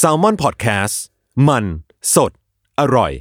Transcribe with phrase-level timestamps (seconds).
[0.00, 0.94] Salmon Podcast
[1.48, 1.64] มัน
[2.14, 2.32] สด
[2.80, 3.12] อร่อย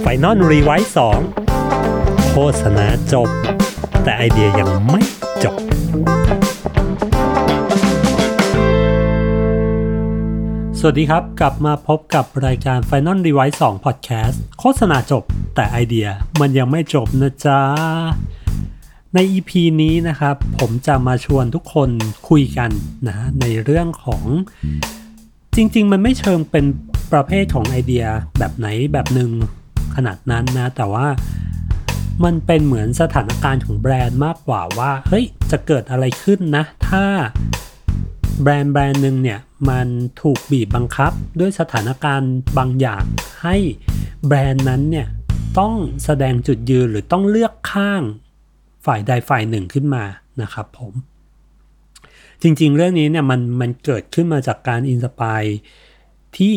[0.00, 1.20] Final Revise สอง
[2.30, 3.28] โฆษณาจบ
[4.04, 5.02] แต่ไอเดียยังไม่
[5.44, 5.56] จบ
[10.78, 15.22] สวัสดีครับ กลับมาพบกับรายการ Final r e v i s e 2 Podcast โฆษณาจบ
[15.54, 16.08] แต่ไอเดีย
[16.40, 17.60] มันยังไม่จบนะจ๊ะ
[19.14, 19.50] ใน EP
[19.82, 21.90] นี้นะครับ ผมจะมาชวนทุกคน
[22.28, 22.70] คุยกัน
[23.08, 24.24] นะในเรื่องของ
[25.56, 26.64] จริง ๆ มันไม่เชิงเป็น
[27.12, 28.04] ประเภทของไอเดีย
[28.38, 29.30] แบบไหนแบบหนึ่ง
[29.94, 31.06] ขนาดนั้นนะ แต่ว่า
[32.24, 37.04] มันเป็นเหมือนสถานการณ์ของแบรนด์มากกว่าว่าเฮ้ยจะเกิดอะไรขึ้นนะ ถ้า
[38.42, 39.86] แบรนด์แบรนด์หนึ่งเนี่ย มัน
[40.22, 43.04] ถูกบีบบังคับด้วยสถานการณ์บางอย่าง
[43.42, 43.56] ให้
[44.26, 45.06] แบรนด์นั้นเนี่ย
[45.58, 48.02] ต้องแสดงจุดยืนหรือต้องเลือกข้าง
[48.86, 50.04] ฝ่ายใดฝ่ายหนึ่งขึ้นมา
[50.42, 50.92] นะครับผม
[52.42, 55.42] จริงๆ เรื่องนี้เนี่ยมันมันเกิดขึ้นมาจากการอินสปาย
[56.36, 56.54] ที่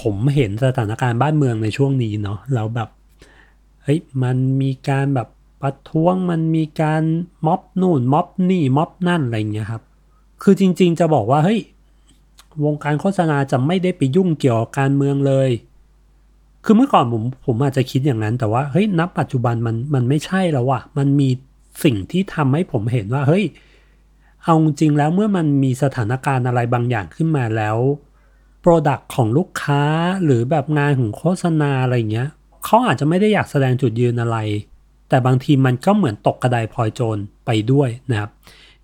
[0.00, 2.88] ผมเห็นสถานการณ์บ้านเมืองในช่วงนี้เนาะแล้วแบบ
[3.84, 5.28] เฮ้ยมันมีการแบบ
[5.62, 7.02] ประท้วงมันมีการ
[7.46, 9.82] ม็อบนู่นม็อบนี่ม็อบนั่นอะไรเงี้ยครับ
[10.42, 11.60] คือจริงๆจะบอกว่าเฮ้ย
[12.64, 15.50] วงการโฆษณาจะไม่ได้ไปยุ่งเกี่ยวกับการเมืองเลย
[16.64, 21.28] คือเมื่อก่อนผมผมอาจจะคิดอย่างนั้น แต่ว่าเฮ้ยณปัจจุบันมันมันไม่ใช่แล้วว่ะมันมี
[21.84, 23.44] สิ่งที่ทำให้ผมเห็นว่าเฮ้ย
[24.44, 27.78] เอาจริงแล้วเมื่อมันมีสถานการณ์อะไรบางอย่างขึ้นมาแล้ว
[28.64, 29.82] Product ของลูกค้า
[30.24, 32.28] หรือแบบงานของโฆษณาอะไรเงี้ย
[32.64, 34.38] เขาอาจจะไม่ได้อยากแสดงจุดยืนอะไร
[35.08, 38.30] แต่บางทีมันก็เหมือนตกกระไดพลอยโจรไปด้วยนะครับ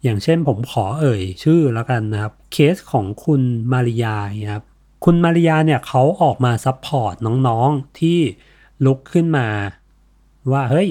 [0.02, 4.16] อย่างเช่นผมขอเอ่ยชื่อแล้วกันนะครับ เคสของคุณมาริยา
[4.52, 4.64] ครับ
[5.04, 7.14] คุณมาริยาเนี่ยเขาออกมา support
[7.46, 8.18] น้องๆที่
[8.84, 9.46] ลุกขึ้นมา
[10.52, 10.88] ว่าเฮ้ย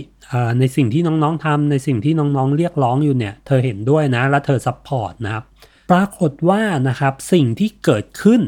[0.60, 5.44] ในสิ่งที่น้องๆทำในสิ่งที่น้องๆเรียกร้องอยู่เนี่ย เธอเห็นด้วยนะ และเธอ support นะครับ
[5.92, 8.42] ปรากฏว่านะครับสิ่งที่เกิดขึ้น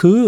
[0.00, 0.22] คือ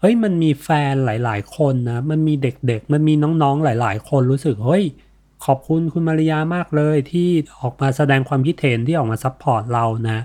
[0.00, 4.84] เฮ้ยมันมีแฟนหลาย ๆ คนนะ มันมีเด็กๆ มันมีน้องๆหลาย ๆ คนรู้สึกเฮ้ย
[5.44, 7.28] ขอบคุณคุณมาริยามากเลยที่
[7.60, 10.24] ออกมาแสดงความคิดเห็นที่ออกมา support เรานะ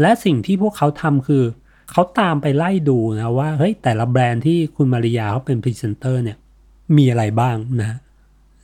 [0.00, 1.44] และสิ่งที่พวกเขาทำคือ
[1.92, 6.38] เขาตามไปไล่ดูนะว่าเฮ้ยแต่ละแบรนด์ที่คุณมาริยาเขาเป็นพรีเซนเตอร์เนี่ย
[6.96, 7.98] มีอะไรบ้างนะ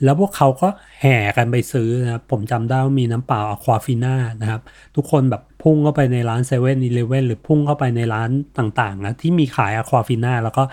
[0.05, 0.69] แล้วพวกเขาก็
[1.01, 4.61] แห่กันไปซื้อนะครับผมจำได้ว่ามีน้ำเปล่า Aquafina นะครับ
[4.97, 10.65] ทุกคนแบบพุ่งเข้าไปในร้าน7-Eleven หรือพุ่งเข้าไปในร้านต่างๆนะที่มีขาย Aquafina แล้วก็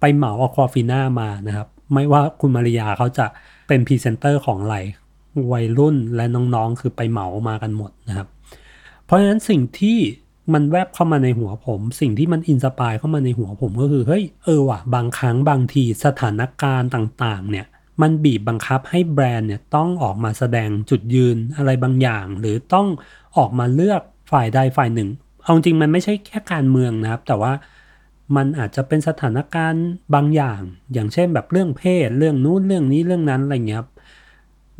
[0.00, 3.26] ไปเหมา Aquafina มานะครับ ไม่ว่าคุณมาริยาเขาจะ
[3.68, 4.76] เป็นพรีเซนเตอร์ของอะไร
[5.52, 8.28] วัยรุ่นและน้องๆ คือไปเหมามากันหมดนะครับ
[9.04, 9.98] เพราะฉะนั้นสิ่งที่
[10.52, 17.66] มันแวบเข้ามาในหัวผม สิ่งที่มัน inspire เข้ามาในหัวผมก็คือเฮ้ยเออว่ะบางครั้งบางทีสถานการณ์ต่างๆ เนี่ย
[18.00, 22.86] มันบีบบังคับให้แบรนด์เนี่ยต้องออกมาแสดงจุดยืนอะไรบางอย่าง หรือต้อง
[23.36, 25.08] ออกมาเลือกฝ่ายใดฝ่ายหนึ่ง
[25.42, 27.52] เอาจริงมันไม่ใช่แค่การเมืองนะครับ แต่ว่า
[28.36, 30.60] มันอาจจะเป็นสถานการณ์บางอย่าง
[30.92, 33.82] อย่างเช่นแบบเรื่องเพศ เรื่องนู้นเรื่องนี้เรื่องนั้นอะไรเงี้ย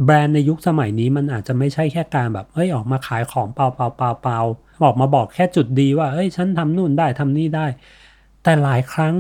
[0.04, 4.38] แบรนด์ในยุคสมัยนี้มันอาจจะไม่ใช่แค่การแบบเอ้ยออกมาขายของเปล่าเปล่าเปล่าเปล่า
[4.84, 7.66] ออกมาบอกแค่จุดดีว่าเอ้ยฉันทำนู่นได้ทำนี่ได้
[8.42, 9.14] แต่หลายครั้ง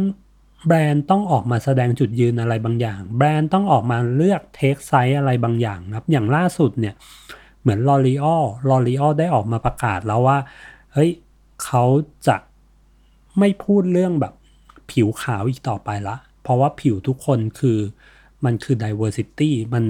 [0.66, 6.94] แบรนด์ต้องออกมาแสดงจุดยืนอะไรบางอย่าง แบรนด์ต้องออกมาเลือก take side อะไรบางอย่างครับ อย่างล่าสุดเนี่ย
[7.60, 10.38] เหมือน L'Oreal L'Oreal ได้ออกมาประกาศแล้วว่า
[10.92, 11.10] เฮ้ย
[11.64, 11.84] เขา
[12.26, 12.36] จะ
[13.38, 14.34] ไม่พูดเรื่องแบบ
[14.90, 17.78] ผิวขาวอีกต่อไปละ เพราะว่าผิวทุกคนคือ
[18.44, 19.84] มันคือ diversity มัน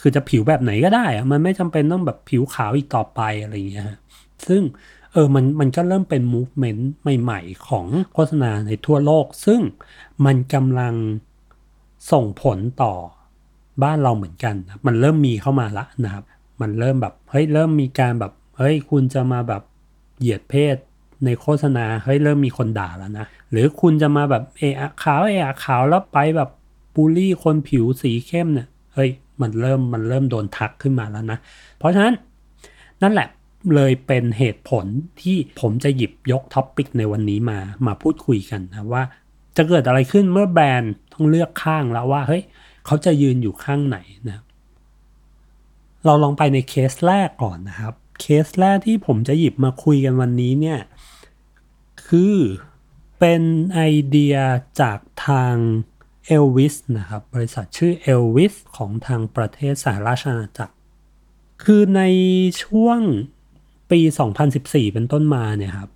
[0.00, 3.86] คือจะผิวแบบไหนก็ได้อะมันไม่จำเป็นต้องแบบผิวขาวอีกต่อไปอะไรอย่างเงี้ย
[4.48, 4.62] ซึ่ง
[5.12, 6.82] เออมันมันก็เริ่มเป็น movement
[7.20, 9.60] ใหม่ ๆ ของโฆษณาในทั่วโลก ซึ่ง
[10.24, 10.94] มันกำลัง
[12.12, 12.94] ส่งผลต่อ
[13.82, 14.54] บ้านเราเหมือนกัน
[14.86, 16.24] มันเริ่มมีเข้ามาละนะครับ
[16.60, 19.62] มันเริ่มแบบเฮ้ยเริ่มมีการแบบเฮ้ยคุณจะมาแบบ
[20.18, 20.76] เหยียดเพศ
[21.24, 26.50] ในโฆษณาเฮ้ยเริ่มมีคนด่าแล้วนะหรือคุณจะมาแบบเอะอะขาวเอะอะขาวแล้วไปแบบ
[26.94, 29.10] บูลลี่คนผิวสีเข้มเนี่ยเฮ้ย
[29.42, 31.38] มันเริ่มมันเริ่มโดนทักขึ้นมาแล้วนะ
[31.78, 32.14] เพราะฉะนั้น
[33.02, 33.28] นั่นแหละ
[33.74, 34.86] เลยเป็นเหตุผล
[35.22, 39.02] ที่ผมจะหยิบยก topic ในวันนี้มามาพูดคุยกันนะว่า
[39.56, 42.42] จะเกิดอะไรขึ้นเมื่อแบรนด์ต้องเลือกข้างแล้วว่าเฮ้ย
[42.86, 44.42] เขาจะยืนอยู่ข้างไหนนะ
[46.04, 50.78] เราลองไปในเคสแรกก่อนนะครับ เคสแรกที่ผมจะหยิบมาคุยกันวันนี้เนี่ย
[52.08, 52.36] คือ
[53.18, 53.42] เป็น
[53.74, 54.36] ไอเดีย
[54.80, 55.54] จากทาง
[56.26, 60.74] เอลวิสนะครับบริษัทชื่อเอลวิสของทางประเทศสหราชอาณาจักร
[61.64, 62.02] คือใน
[62.62, 63.00] ช่วง
[63.90, 64.00] ปี
[64.46, 65.90] 2014 เป็นต้นมาเนี่ยครับ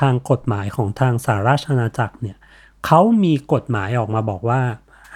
[0.00, 2.36] ทางกฎหมายของทางสหราชอาณาจักรเนี่ย
[2.86, 4.62] เขามีกฎหมายออกมาบอกว่า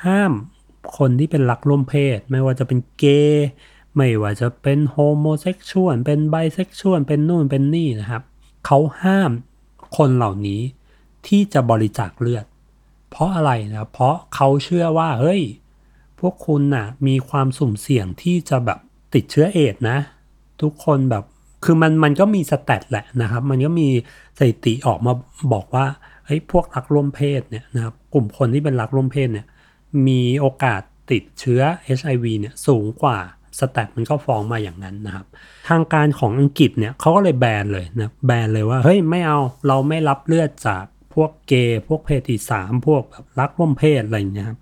[0.04, 0.32] ห้าม
[0.96, 3.48] คนที่เป็นรักร่วมเพศ ไม่ว่าจะเป็นเกย์
[3.96, 8.22] ไม่ว่าจะเป็น homosexual เป็นไบเซ็กชวลเป็นนู่นเป็นนี่นะครับ
[8.66, 9.30] เขาห้าม
[9.96, 10.60] คนเหล่านี้
[11.26, 12.44] ที่จะบริจาคเลือด
[13.10, 15.42] เพราะอะไรนะเพราะเขาเชื่อว่าเฮ้ย
[16.20, 18.78] พวกคุณน่ะมีความสุ่มเสี่ยงที่จะแบบ
[19.14, 19.98] ติดเชื้อเอดส์นะ
[20.62, 21.24] ทุกคนแบบ
[21.64, 23.88] คือมันมันก็มีสแตทแหละนะครับ มันก็มี
[24.38, 25.12] สถิติออกมา
[25.52, 25.86] บอกว่า
[26.26, 29.46] เฮ้ยพวกรักร่วมเพศเนี่ยนะครับกลุ่มคนที่เป็นรักร่วมเพศเนี่ย
[30.06, 31.62] มีโอกาสติดเชื้อ
[31.98, 33.18] HIV เนี่ยสูงกว่า
[33.58, 35.26] สแตทมันก็ฟ้องมาอย่างนั้นนะครับ
[35.68, 39.38] ทางการของอังกฤษเนี่ยเขาก็เลยแบนเลยนะแบนเลยว่าเฮ้ยไม่เอา
[39.68, 40.84] เราไม่รับเลือดจาก
[41.22, 44.58] วกเกย์พวกเพศที่สามพวกแบบรักร่วมเพศอะไรอย่างเงี้ยครับ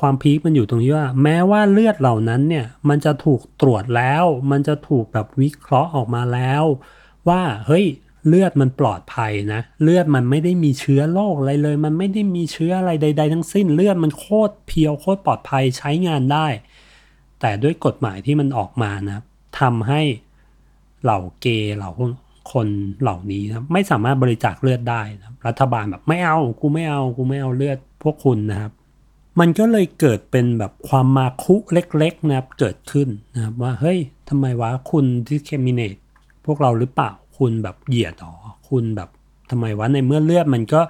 [0.00, 6.64] ความพีคมันอยู่ตรงที่ว่า แม้ว่าเลือดเหล่านั้นเนี่ยมันจะถูกตรวจแล้ว มันจะถูกแบบวิเคราะห์ออกมาแล้ว
[7.28, 7.86] ว่าเฮ้ย
[8.28, 16.46] เลือดมันปลอดภัยนะ เลือดมันไม่ได้มีเชื้อโรคอะไรเลย มันไม่ได้มีเชื้ออะไรใด ๆ ทั้งสิ้น เลือดมันโคตรเพียวโคตรปลอดภัยใช้งานได้
[17.40, 19.18] แต่ด้วยกฎหมายที่มันออกมานะ
[19.60, 20.00] ทำให้
[21.02, 21.90] เหล่าเกย์เหล่า
[22.52, 22.68] คน
[23.00, 28.72] เหล่านี้นะไม่สามารถบริจาคเลือดได้นะรัฐบาลแบบไม่เอากูไม่เอากูไม่เอาเลือดพวกคุณนะครับ
[29.40, 33.98] มันก็เลยเกิดเป็นแบบความมาคุเล็กๆนะครับเกิดขึ้นนะครับว่าเฮ้ย
[34.28, 36.00] ทำไมวะคุณ discriminate
[36.46, 38.34] พวกเราหรือเปล่าคุณแบบเหยียดหรอ
[38.68, 39.08] คุณแบบ
[39.50, 40.80] ทำไมวะในเมื่อเลือดมันก็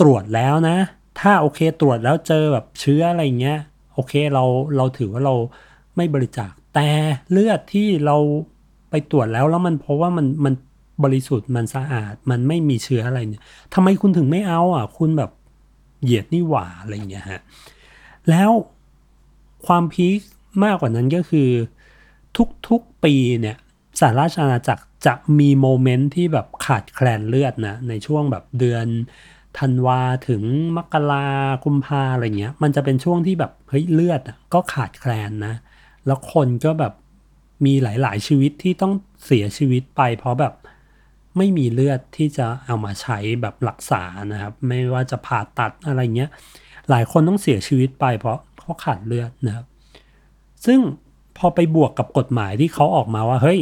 [0.00, 0.76] ตรวจแล้วนะ
[1.20, 3.58] ถ้าโอเคตรวจแล้วเจอแบบเชื้ออะไรเงี้ย
[3.94, 4.44] โอเคเรา
[4.76, 5.34] เราถือว่าเรา
[5.96, 6.88] ไม่บริจาคแต่
[7.30, 8.16] เลือดที่เรา
[8.90, 10.54] ไปตรวจแล้วแล้วมันเพราะว่ามันมัน
[11.04, 13.44] บริสุทธิ์มันสะอาด มันไม่มีเชื้ออะไรเนี่ย
[13.74, 15.30] ทำไมคุณถึงไม่เอาอะ คุณแบบ
[16.02, 17.40] เหยียดนี่หว่าอะไรเงี้ยฮะ
[18.30, 18.50] แล้ว
[19.66, 20.20] ความพีค
[20.64, 21.50] มากกว่านั้นก็คือ
[22.68, 23.56] ทุกๆปีเนี่ย
[24.00, 28.86] สหราชอาณาจักรจะมีโมเมนต์ที่แบบขาดแคลนเลือดนะ ในช่วงแบบเดือน
[29.58, 30.42] ธันวาถึง
[30.76, 31.28] มกรา
[31.64, 34.20] กุมภาอะไรเงี้ย มันจะเป็นช่วงที่แบบเฮ้ยเลือด
[34.54, 35.54] ก็ขาดแคลนนะ
[36.06, 36.92] แล้วคนก็แบบ
[37.64, 38.92] มีหลาย ๆ ชีวิตที่ต้อง
[39.24, 40.54] เสียชีวิตไป เพราะแบบ
[41.36, 46.30] ไม่มีเลือดที่จะเอามาใช้แบบรักษานะครับ ไม่ว่าจะผ่าตัดอะไรเงี้ย
[46.90, 49.66] หลายคนต้องเสียชีวิตไปเพราะเขาขาดเลือดนะครับ
[50.66, 50.78] ซึ่ง
[51.38, 53.60] พอไปบวกกับกฎหมายที่เขาออกมาว่า เฮ้ย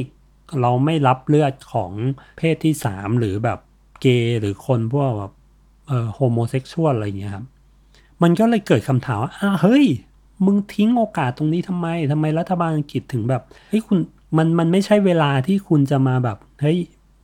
[0.60, 1.92] เราไม่รับเลือดของ
[2.36, 3.58] เพศที่สามหรือแบบ
[4.00, 5.32] เกย์หรือคนพวกแบบ
[5.88, 7.44] เอ่อ homosexual อะไรเงี้ยครับ
[8.22, 9.86] มันก็เลยเกิดคำถามว่าอ้าเฮ้ย
[10.44, 13.98] มึงทิ้งโอกาสตรงนี้ทำไมทำไมรัฐบาลอังกฤษถึงแบบเฮ้ยคุณ
[14.36, 16.78] มันมันไม่ใช่เวลาที่คุณจะมาแบบเฮ้ย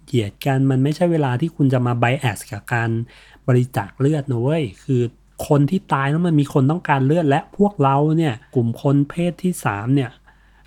[0.06, 2.90] เหยียดกันมันไม่ใช่เวลาที่คุณจะมาไบแอสกับการ
[3.48, 5.02] บริจาคเลือดนะเว้ยคือ
[5.48, 10.10] คนที่ตายแล้วมันมีคนต้องการเลือดและพวกเราเนี่ยกลุ่มคนเพศที่สามเนี่ย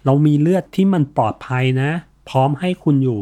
[0.05, 1.89] เรามีเลือดที่มันปลอดภัยนะ
[2.29, 3.19] พร้อมให้คุณอยู่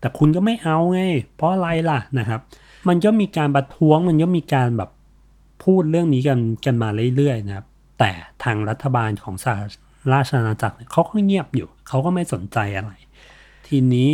[0.00, 1.00] แต่คุณก็ไม่เอาไง
[1.36, 2.40] เพราะอะไรล่ะนะครับ
[2.88, 4.90] มันก็มีการประท้วงมันก็มีการแบบ
[5.64, 7.66] พูดเรื่องนี้กันกันมาเรื่อยๆนะครับ
[7.98, 8.10] แต่
[8.44, 9.58] ทางรัฐบาลของสห
[10.12, 12.92] ราชอาณาจักรเขาก็เงียบอยู่ เขาก็ไม่สนใจอะไร
[13.68, 14.08] ทีนี้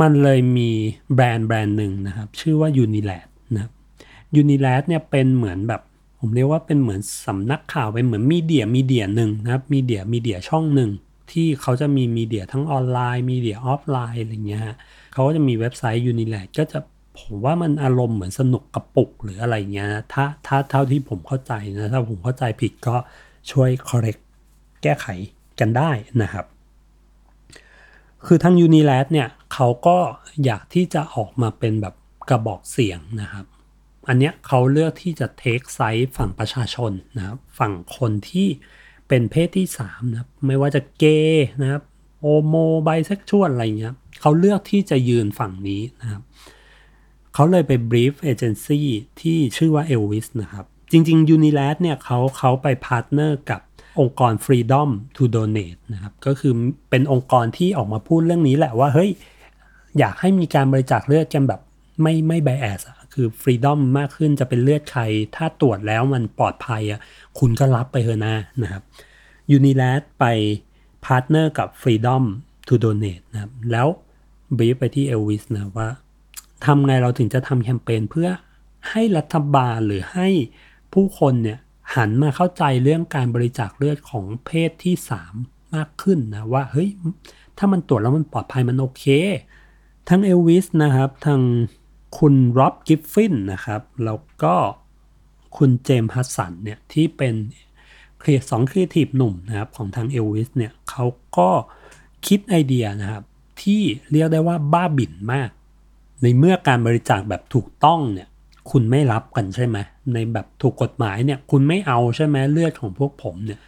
[0.00, 0.70] มันเลยมี
[1.14, 3.72] แบรนด์แบรนด์หนึ่งนะครับ ชื่อว่า Unilad นะครับ
[4.40, 5.82] Unilad เนี่ยเป็นเหมือนแบบ
[6.18, 10.90] ผมเรียกว่าเป็นเหมือนสำนักข่าวเป็นเหมือน media media หนึ่งนะครับ media media ช่องหนึ่ง
[11.32, 14.76] ที่เขาจะมี media ทั้งออนไลน์ media ออฟไลน์อะไรเงี้ยฮะ
[15.12, 16.78] เขาก็จะมีเว็บไซต์ Unilad ก็จะ
[17.20, 22.96] ผมว่ามันอารมณ์เหมือนสนุกกระปุกหรืออะไรเงี้ยถ้าถ้าเท่าที่ผมเข้าใจนะถ้าผมเข้าใจผิดก็
[23.50, 24.20] ช่วย correct
[24.82, 25.06] แก้ไข
[25.60, 25.90] กันได้
[26.22, 26.46] นะครับ
[28.26, 29.98] คือทาง Unilad เนี่ย เขาก็
[30.44, 31.94] อยากที่จะออกมาเป็นแบบ
[32.30, 33.46] กระบอกเสียงนะครับ
[34.08, 38.48] อันเนี้ยเขาเลือกที่จะ take side ฝั่งประชาชนนะครับ ฝั่งคนที่
[39.08, 41.82] เป็นเพศที่3นะครับไม่ว่าจะเกย์นะครับ
[42.20, 46.22] homo bisexual อะไรเงี้ยเขาเลือกที่จะยืนฝั่งนี้นะครับ
[47.34, 48.88] เขาเลยไป brief เอเจนซี่
[49.20, 53.60] ที่ชื่อว่า Elvis นะครับ จริง ๆ Unilad เนี่ยเขาเขาไป partner กับ
[54.00, 56.52] องค์กร Freedom to Donate นะครับ ก็คือ
[56.90, 59.10] เป็นองค์กรที่ออกมาพูดเรื่องนี้แหละว่า เฮ้ย
[59.98, 61.60] อยากให้มีการบริจาคเลือดกันแบบ
[62.02, 62.80] ไม่ไม่ bias
[63.14, 65.02] คือ freedom มากขึ้นจะเป็นเลือดใคร
[65.36, 67.00] ถ้าตรวจแล้วมันปลอดภัยอะ
[67.38, 68.82] คุณก็รับไปเถอะนะนะครับ
[69.50, 70.24] ยูนิ a ดไป
[71.04, 72.22] พาร์ทเนอร์กับ Freedom
[72.66, 73.88] to Donate นะครับแล้ว
[74.58, 75.88] brief ไปที่เอลวิสนะว่า
[76.64, 78.28] ทำไงเราถึงจะทำแคมเปญเพื่อ
[78.90, 80.28] ให้รัฐบาลหรือให้
[80.92, 81.58] ผู้คนเนี่ย
[81.96, 84.94] หันมาเข้าใจเรื่องการบริจาคเลือดของเพศที่
[85.34, 86.88] 3 มากขึ้นนะว่าเฮ้ย
[87.58, 89.04] ถ้ามันตรวจแล้วมันปลอดภัยมันโอเค
[90.08, 91.40] ทางเอลวิสนะครับทาง
[92.18, 94.54] คุณ Rob Griffin นะครับ แล้วก็
[95.56, 97.34] คุณ James Hudson เนี่ยที่เป็น
[98.18, 101.04] เครีสองครีเอทีฟหนุ่มนะครับของทางเอลวิสเนี่ยเขา
[101.36, 101.50] ก็
[102.26, 103.24] คิดไอเดียนะครับ
[103.62, 105.50] ที่เรียกได้ว่าบ้าบิ่นมาก
[106.22, 108.28] ในเมื่อการบริจาคแบบถูกต้องเนี่ย
[108.70, 109.76] คุณไม่รับกันใช่ไหม
[110.14, 113.60] ในแบบถูกกฎหมายเนี่ยคุณไม่เอาใช่ไหมเลือดของพวกผมเนี่ย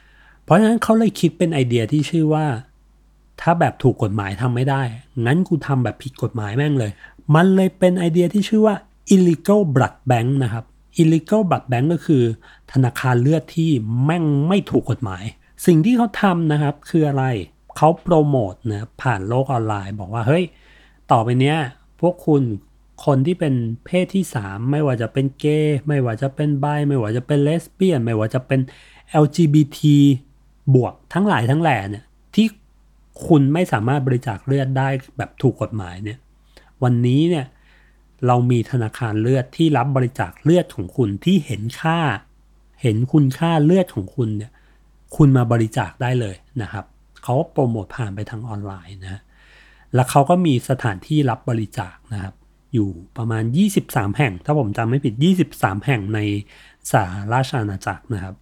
[0.42, 2.46] เพราะฉะนั้นเขาเลยคิดเป็นไอเดียที่ชื่อว่า
[3.40, 4.82] ถ้าแบบถูกกฎหมายทำไม่ได้
[5.24, 6.92] งั้นกูทำแบบผิดกฎหมายแม่งเลย
[7.34, 8.76] มันเลยเป็นไอเดียที่ชื่อว่า
[9.14, 10.64] illegal blood bank นะครับ
[11.02, 12.22] illegal blood bank ก็คือ
[12.72, 13.70] ธนาคารเลือดที่
[14.04, 15.24] แม่งไม่ถูกกฎหมาย
[15.66, 17.24] สิ่งที่เขาทำนะครับคืออะไร
[17.76, 20.44] เขาโปรโมทนะผ่านโลกออนไลน์ บอกว่าเฮ้ย
[21.12, 21.56] ต่อไปเนี้ย
[22.00, 22.42] พวกคุณ
[23.04, 23.54] คนที่เป็น
[23.86, 28.60] เพศที่ 3 ไม่ว่าจะเป็นเกย์ไม่ว่าจะเป็นไบไม่ว่าจะเป็นเลสเบี้ยน ไม่ว่าจะเป็น
[29.24, 29.78] LGBT
[30.74, 32.46] บวกทั้งหลายทั้งแหล่เนี่ยที่
[33.26, 36.18] คุณไม่สามารถบริจาคเลือดได้แบบถูกกฎหมายเนี่ย
[36.82, 37.46] วันนี้เนี่ย
[38.26, 41.98] เรามีธนาคารเลือดที่รับบริจาคเลือดของคุณที่เห็นค่า
[42.82, 44.52] เห็นคุณค่าเลือดของคุณเนี่ย
[45.16, 46.84] คุณมาบริจาคได้เลยนะครับ
[47.22, 49.20] เขาโปรโมทผ่านไปทางออนไลน์นะ
[49.94, 52.34] แล้วเขาก็มีสถานที่รับบริจาคนะครับ
[52.74, 53.44] อยู่ประมาณ
[53.80, 55.14] 23 แห่ง ถ้าผมจำไม่ผิด
[55.50, 56.20] 23 แห่งใน
[56.92, 58.34] สหราชอาณาจักรนะครับ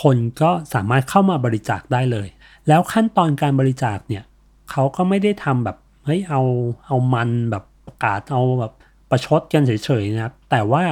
[0.00, 2.28] คนก็สามารถเข้ามาบริจาคได้เลย
[2.68, 4.24] แล้วขั้นตอนการบริจาคเนี่ย
[4.70, 6.42] เขาก็ไม่ได้ทำแบบเฮ้ยเอา
[6.86, 8.72] เอามันแบบประกาศเอาแบบ
[9.10, 10.84] ประชดกันเฉยๆนะครับ แต่ว่า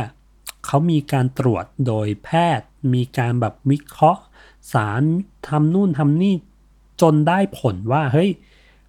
[0.66, 4.22] เขามีการตรวจโดยแพทย์ มีการแบบวิเคราะห์
[4.72, 5.02] สาร
[5.48, 6.34] ทำนู่นทำนี่
[7.00, 8.30] จนได้ผลว่าเฮ้ย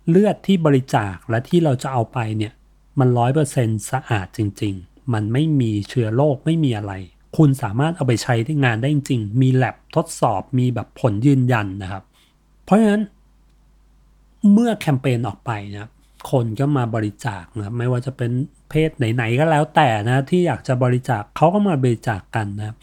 [0.10, 2.54] เลือดที่บริจาคและที่เราจะเอาไปเนี่ย
[3.00, 6.94] มันร้อยเปอร์เซ็นสะอาดจริง ๆ มันไม่มีเชื้อโรคไม่มีอะไร
[7.38, 12.04] คุณสามารถเอาไปใช้ที่งานได้จริง มีแลบทดสอบมีแบบผลยืนยันนะครับ
[12.64, 13.04] เพราะฉะนั้น
[14.54, 15.90] เมื่อแคมเปญออกไปนะ
[16.32, 18.32] คนก็มาบริจาคนะไม่ว่าจะเป็น
[18.70, 22.76] เพศไหน ๆ ก็แล้วแต่นะที่อยากจะบริจาคเขาก็มาบริจาคกกันนะ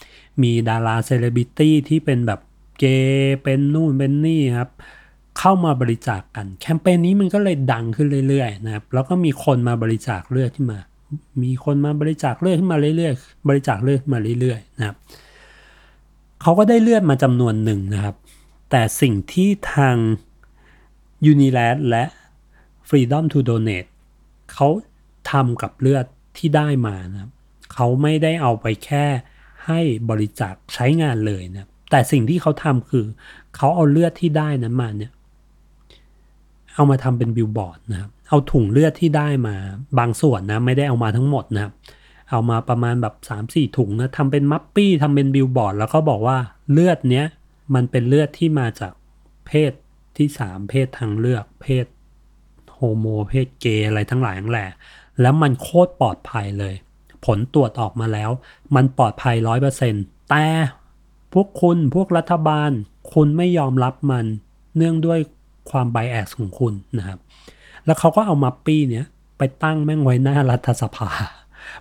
[0.42, 2.40] มีดาราเซเลบริตี้ที่เป็นแบบ
[2.78, 2.84] เก
[3.14, 4.70] ย์เป็นนู่นเป็นนี่ครับ
[5.38, 10.78] เข้ามาบริจาคกกัน แคมเปญนี้มันก็เลยดังขึ้นเรื่อยๆนะครับแล้วก็มีคนมาบริจาคเลือดขึ้นมา
[11.42, 14.96] มีคนมาบริจาคเลือดขึ้นมาเรื่อยๆ บริจาคเลือดมาเรื่อยๆนะครับ
[16.42, 18.14] เขาก็ได้เลือดมาจำนวนหนึ่งนะครับ
[18.70, 19.96] แต่สิ่งที่ทาง
[21.32, 22.04] u n i l a d และ
[22.88, 23.90] Freedom to Donate
[24.52, 24.68] เขา
[25.30, 27.30] ทำกับเลือดที่ได้มานะครับ
[27.72, 29.06] เขาไม่ได้เอาไปแค่
[29.66, 33.04] ให้บริจาคใช้งานเลยนะแต่สิ่งที่เขาทำคือ
[33.56, 35.12] เขาเอาเลือดที่ได้นั้นมาเนี่ย
[36.74, 39.56] เอามาทำเป็นบิลบอร์ดนะครับเอาถุงเลือดที่ได้มา
[39.98, 41.72] บางส่วนนะไม่ได้เอามาทั้งหมดนะครับ
[42.30, 46.36] เอามาประมาณแบบ3 4ถุงนะทำเป็น mupi ทำเป็นบิลบอร์ดแล้วก็บอกว่า
[46.72, 47.26] เลือดเนี้ย
[47.74, 48.92] มันเป็นเลือดที่มาจาก
[49.46, 49.72] เพศ
[50.16, 51.86] ที่3เพศทางเลือก เพศ
[52.74, 54.66] homo เพศเกย์อะไรทั้งหลายทั้งแหล่
[55.20, 56.74] แล้วมันโคตรปลอดภัยเลย
[57.24, 58.30] ผลตรวจออกมาแล้ว
[58.74, 60.46] มันปลอดภัยร้อยเปอร์เซ็นต์แต่
[61.32, 62.70] พวกคุณพวกรัฐบาล
[63.14, 64.26] คุณไม่ยอมรับมัน
[64.76, 65.18] เนื่องด้วย
[65.70, 67.18] ความ bias ของคุณนะครับ
[67.84, 69.06] แล้วเขาก็เอามัปปี้เนี้ย
[69.38, 71.10] ไปตั้งแม่งไว้หน้ารัฐสภา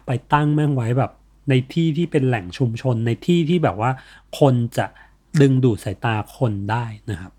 [0.05, 1.12] ไปตั้งแม่งไว้แบบ
[1.50, 3.91] ในที่ที่เป็นแหล่งชุมชนในที่ที่แบบว่า
[4.39, 4.86] คนจะ
[5.41, 7.31] ดึงดูดสายตาคนได้นะครับ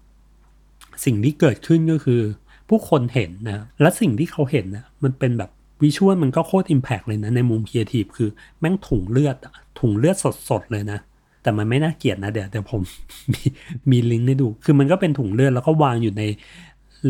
[1.04, 2.20] สิ่งที่เกิดขึ้นก็คือ
[2.68, 5.50] ผู้คนเห็นนะและสิ่งที่เขาเห็นนะมันเป็นแบบ
[5.82, 8.30] วิชวลมันก็โคตรอิมแพกเลยนะ ในมุมครีเอทีฟคือ
[8.60, 9.36] แม่งถุงเลือด
[9.80, 10.16] ถุงเลือด
[10.50, 10.98] สดๆเลยนะ
[11.42, 12.82] แต่มันไม่น่าเกลียดนะเดี๋ยวเดี๋ยวผม
[13.32, 13.42] มี
[13.90, 16.22] มีลิงก์ให้ดู คือมันก็เป็นถุงเลือดแล้วก็วางอยู่ใน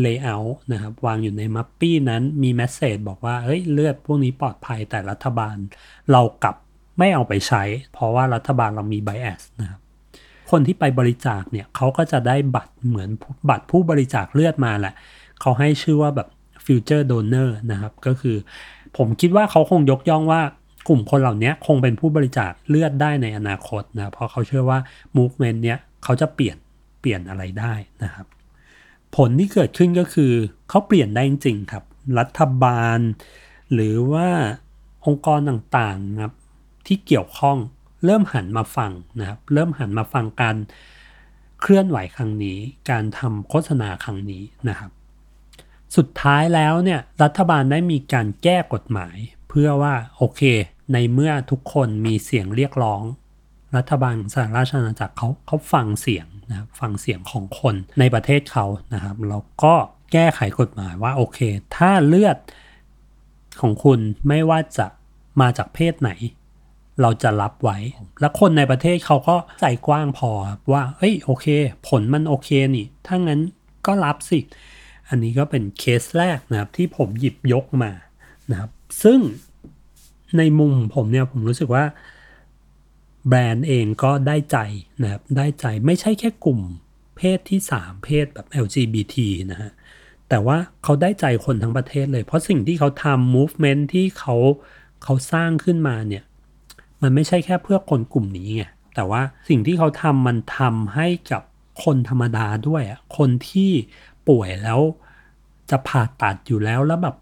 [0.01, 5.55] layer นะครับวางอยู่ใน mupi นั้นมี message บอกว่าเฮ้ยเลือดพวกนี้ปลอดภัยแต่รัฐบาล
[6.11, 6.55] เรากลับ
[6.99, 9.80] ไม่เอาไปใช้ เพราะว่ารัฐบาลเรามี bias นะครับ
[10.51, 13.09] คนที่ไปบริจาคเนี่ยเขาก็จะได้บัตรเหมือน
[13.49, 14.93] บัตรผู้บริจาคเลือดมาแหละ
[15.41, 16.27] เขาให้ชื่อว่าแบบ
[16.65, 18.37] future donor นะครับ ก็คือ
[18.97, 20.41] ผมคิดว่าเขาคงยกย่องว่า
[20.87, 24.79] กลุ่มคนเหล่านี้คงเป็นผู้บริจาคเลือดได้ในอนาคตนะ เพราะเขาเชื่อว่า
[25.17, 26.57] movement เนี้ยเขาจะเปลี่ยน
[26.99, 28.25] เปลี่ยนอะไรได้นะครับ
[29.15, 30.33] ผลที่เกิดขึ้นก็คือ
[30.69, 31.83] เขาเปลี่ยนได้จริงๆครับ
[32.19, 32.99] รัฐบาล
[33.73, 34.29] หรือว่า
[35.05, 36.33] องค์กรต่างๆนะครับ
[36.87, 37.57] ที่เกี่ยวข้อง
[38.05, 40.55] เริ่มหันมาฟังนะครับ เริ่มหันมาฟังการ
[41.61, 42.57] เคลื่อนไหวครั้งนี้
[42.89, 44.91] การทำโฆษณาครั้งนี้นะครับ
[45.95, 49.17] สุดท้ายแล้วเนี่ยรัฐบาลได้มีการแก้กฎหมาย
[49.49, 50.41] เพื่อว่าโอเค
[50.93, 53.01] ในเมื่อทุกคนมีเสียงเรียกร้อง
[53.75, 59.75] รัฐบาลสหราชอาณาจักรเขาเขาฟังเสียงนะครับฟังเสียงของคนในประเทศเขานะครับแล้วก็
[60.13, 61.39] แก้ไขกฎหมายว่าโอเค
[61.75, 62.37] ถ้าเลือด
[63.61, 64.87] ของคุณไม่ว่าจะ
[65.41, 66.11] มาจากเพศไหน
[67.01, 67.77] เราจะรับไว้
[68.19, 70.31] แล้วคนในประเทศเขาก็ใจกว้างพอ
[70.71, 71.47] ว่าเฮ้ยโอเค
[71.87, 73.39] ผลมันโอเคนี่ ถ้างั้น
[73.87, 74.39] ก็รับสิ
[75.09, 77.91] อันนี้ก็เป็นเคสแรกนะครับที่ผมหยิบยกมา
[78.51, 78.71] นะครับ
[79.03, 79.19] ซึ่ง
[80.37, 81.85] ในมุมผมเนี่ยผมรู้สึกว่า
[83.27, 84.57] แบรนด์เองก็ได้ใจ
[85.01, 86.59] นะครับได้ใจไม่ใช่แค่กลุ่ม
[87.17, 89.15] เพศที่ 3 เพศแบบ LGBT
[89.51, 89.71] นะฮะ
[90.29, 94.35] แต่ว่าเขาได้ใจคนทั้งประเทศเลย เพราะสิ่งที่เขาทำ movement ที่เขา
[95.03, 96.23] เขาสร้างขึ้นมาเนี่ย
[97.01, 98.63] มันไม่ใช่แค่เพื่อคนกลุ่มนี้ไง
[98.95, 101.41] แต่ว่าสิ่งที่เขาทำมันทำให้กับ
[101.83, 103.71] คนธรรมดาด้วยอะคนที่
[104.27, 104.79] ป่วยแล้ว
[105.69, 107.15] จะผ่าตัดอยู่แล้วแล้วแบบ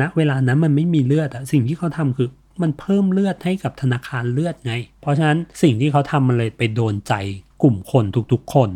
[0.00, 2.28] ณเวลานั้นมันไม่มีเลือดอะสิ่งที่เขาทำคือ
[2.62, 7.14] มันเพิ่มเลือดให้กับธนาคารเลือดไง เพราะฉะนั้นสิ่งที่เขาทำมันเลยไปโดนใจ
[7.62, 8.70] กลุ่มคนทุกๆคน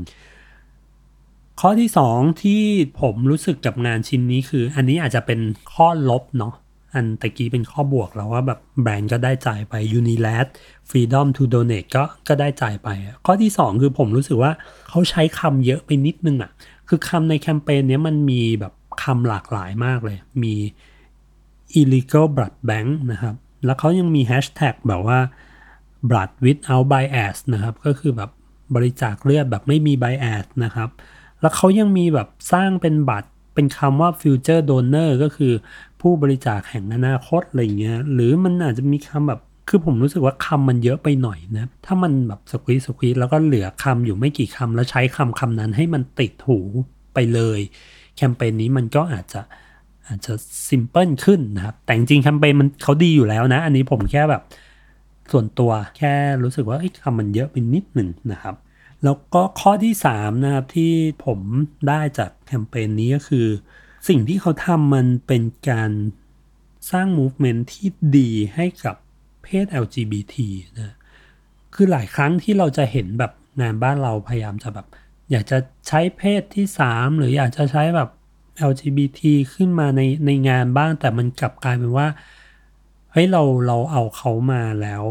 [1.60, 2.62] ข้อที่สองที่
[3.00, 5.40] ผมรู้สึกกับงานชิ้นนี้คือ อันนี้อาจจะเป็น
[5.74, 6.54] ข้อลบเนาะ
[6.94, 10.46] อันตะกี้เป็นข้อบวกแล้วว่าแบบแบรนด์ก็ได้จ่ายไป Unilat
[10.88, 12.88] Freedom to Donate ก็ก็ได้จ่ายไป
[13.26, 14.52] ข้อที่ 2 คือผมรู้สึกว่า
[14.88, 16.50] เขาใช้คำเยอะไปนิดนึงอะ่ะ
[16.88, 18.72] คือคำในแคมเปญนี้มันมีแบบ
[19.02, 20.54] คำหลากหลายมากเลย มี
[21.80, 23.34] illegal blood bank นะครับ
[23.64, 25.18] แล้วเขายังมีแฮชแท็กแบบว่า
[26.08, 28.30] blood without bias นะครับ ก็คือแบบ
[28.74, 30.88] บริจาคเลือดแบบไม่มี bias นะครับ
[31.40, 35.52] แล้วเขายังมีแบบสร้างเป็นบัตรเป็นคำว่า future donor ก็คือ
[36.02, 46.58] ผู้บริจาคแห่งอนาคตอะไรเงี้ยหรือมันอาจจะมีคำแบบคือผมรู้สึกว่าคำมันเยอะไปหน่อยนะ ถ้ามันแบบสควีสควีแล้วก็เหลือคำอยู่ไม่กี่คำแล้วใช้คำคำนั้นให้มันติดหู
[47.14, 47.60] ไปเลย
[48.16, 49.40] แคมเปญนี้มันก็อาจจะ
[50.08, 50.32] อาจจะ
[50.68, 54.42] ซิมเพิลขึ้นนะครับ แต่จริงแคมเปญมันเขาดีอยู่แล้วนะ อันนี้ผมแค่แบบ
[55.32, 58.56] ส่วนตัวแค่รู้สึกว่าคำมันเยอะไปนิดหนึ่งนะครับ
[59.04, 60.92] แล้วก็ข้อที่3นะครับที่
[61.24, 61.38] ผม
[61.88, 63.46] ได้จากแคมเปญนี้ก็คือ
[64.08, 65.90] สิ่งที่เขาทำมันเป็นการ
[66.90, 68.96] สร้าง movement ที่ดีให้กับ
[69.42, 70.34] เพศ LGBT
[70.78, 70.94] นะ
[71.74, 74.86] คือหลายครั้งที่เราจะเห็นแบบงานบ้านเราพยายามจะแบบ
[75.30, 78.10] อยากจะใช้เพศที่ 3 หรืออยากจะใช้แบบ
[78.70, 79.20] LGBT
[79.54, 82.08] ขึ้นมาในในงานบ้างแต่มันกลับกลายเป็นว่า
[83.12, 85.04] เฮ้ยเราเราเอาเขามาแล้ว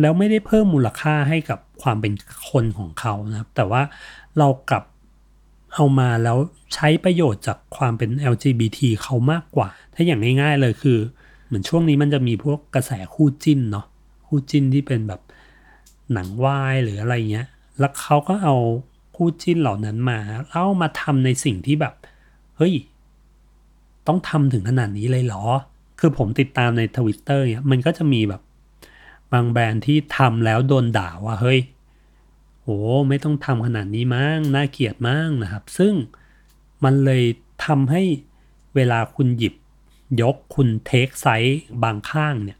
[0.00, 2.12] แล้วไม่ได้เพิ่มมูลค่าให้กับความเป็น
[2.50, 3.82] คนของเขานะครับ แต่ว่า
[4.38, 4.84] เรากลับ
[5.76, 6.38] เอามาแล้ว
[6.74, 10.98] ใช้ประโยชน์จากความเป็น LGBT เขามากกว่า ถ้าอย่างง่ายๆเลยคือ
[11.46, 13.86] เหมือนช่วงนี้มันจะมีพวกกระแสคู่จิ้นเนาะ
[14.26, 15.20] คู่จิ้นที่เป็นแบบ
[16.12, 17.46] หนังวายหรืออะไรเงี้ย
[17.78, 18.54] แล้วเขาก็เอา
[19.16, 21.94] คู่จิ้นเหล่านั้นมาแล้วเอามาทำในสิ่งที่แบบ
[22.56, 22.74] เฮ้ย
[24.06, 25.44] ต้องทำถึงขนาดนี้เลยเหรอ
[26.00, 28.42] คือผมติดตามในทวิตเตอร์เนี่ยมันก็จะมีแบบ
[29.32, 31.58] บางแบรนด์ที่ทำแล้วโดนด่าว่าเฮ้ย
[32.66, 35.94] โอ้ไม่ต้องทำขนาดนี้มั้งน่าเกลียดมั้งนะครับ ซึ่ง
[36.84, 37.24] มันเลย
[37.66, 38.02] ทำให้
[38.74, 39.54] เวลาคุณหยิบ
[40.22, 42.58] ยกคุณเทคไซส์บางข้างเนี่ย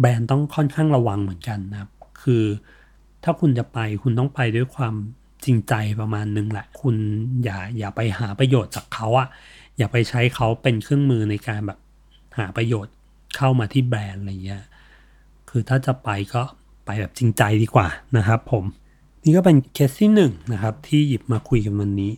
[0.00, 1.90] แบรนด์ต้องค่อนข้างระวังเหมือนกันนะครับ
[2.22, 2.44] คือ
[3.24, 4.94] ถ้าคุณจะไปคุณต้องไปด้วยความ
[5.44, 6.94] จริงใจประมาณนึงแหละ คุณ
[7.44, 9.28] อย่าอย่าไปหาประโยชน์จากเขาอะ
[9.78, 11.78] อย่าไปใช้เขาเป็นเครื่องมือในการแบบ
[12.38, 12.94] หาประโยชน์
[13.36, 14.64] เข้ามาที่แบรนด์อะไรเงี้ย
[15.50, 16.42] คือถ้าจะไปก็
[16.86, 18.64] ไปแบบจริงใจดีกว่านะครับผม
[19.24, 22.12] นี่ก็เป็นเคสที่หนึ่งนะครับที่หยิบมาคุยกันวันนี้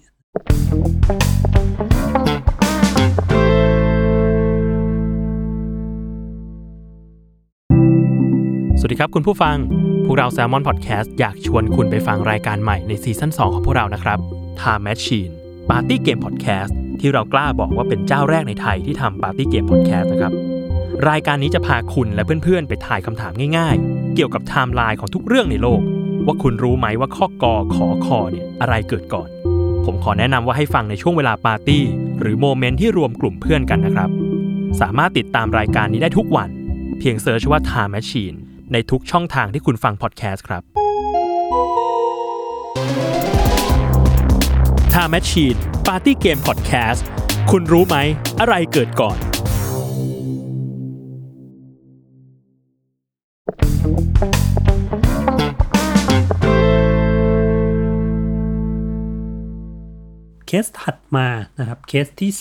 [8.78, 9.56] สวัสดีครับคุณผู้ฟัง
[10.04, 14.18] พวกเรา Salmon Podcast อยากชวนคุณไปฟังรายการใหม่ในซีซั่น2 ของพวกเรานะครับ
[14.60, 15.32] Time Machine
[15.68, 20.32] Party Game Podcast ที่เรากล้าบอกว่าเป็นเจ้าแรกในไทยที่ทำ Party Game Podcast นะครับ
[21.08, 25.82] รายการนี้จะพาคุณและเพื่อนๆ ไปทายคำถามง่ายๆ เกี่ยวกับไทม์ไลน์ของทุกเรื่องในโลก
[26.30, 29.28] ว่าคุณรู้ไหมว่าข้อกอขอคอเนี่ยอะไรเกิดก่อน
[29.84, 31.84] ผมขอแนะนำว่าให้ฟังในช่วงเวลาปาร์ตี้
[32.20, 34.10] หรือ moment ที่รวมกลุ่มเพื่อนกันนะครับ
[34.80, 36.48] สามารถติดตามรายการนี้ได้ทุกวัน
[36.98, 38.36] เพียง search ว่า Time Machine
[38.72, 40.62] ในทุกช่องทางที่คุณฟังพอดแคสต์ครับ
[44.92, 47.00] Time Machine Party Game Podcast
[47.50, 47.96] คุณรู้ไหม
[48.40, 49.18] อะไรเกิดก่อน
[60.52, 62.32] เคสถัดมานะครับเคสที่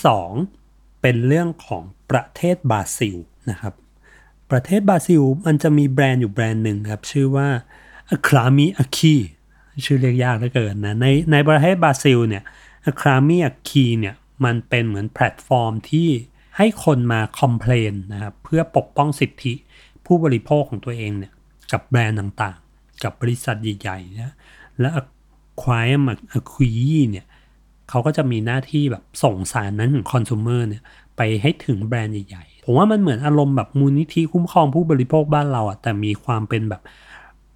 [0.46, 3.16] 2 เป็นเรื่องของประเทศบราซิล
[3.50, 3.74] นะครับ
[4.50, 7.48] ประเทศบราซิลมันจะมีแบรนด์อยู่แบรนด์หนึ่งครับชื่อว่า
[8.16, 9.16] a c r a m i a k i
[9.84, 12.42] ชื่อเรียกยากเหลือเกินนะในในประเทศบราซิลเนี่ย
[12.90, 16.08] a c r a m i a k i เนี่ยมันเป็นเหมือนแพลตฟอร์มที่
[16.56, 19.54] ให้คนมา complain นะครับเพื่อปกป้องสิทธิ
[20.06, 21.32] ผู้บริโภคของตัวเองเนี่ย
[21.72, 24.34] กับแบรนด์ต่างๆ กับบริษัทใหญ่ๆนะ
[24.80, 26.00] และ Reclame
[26.38, 27.26] Aqui เนี่ย
[27.90, 30.82] เขาก็จะมีหน้าที่แบบส่งสารนั้นของคอน sumer เนี่ย
[31.16, 36.82] ไปให้ถึงแบรนด์ใหญ่ๆ ผมว่ามันเหมือนอารมณ์แบบมูลนิธิคุ้มครองผู้บริโภคบ้านเราอะแต่มีความเป็นแบบ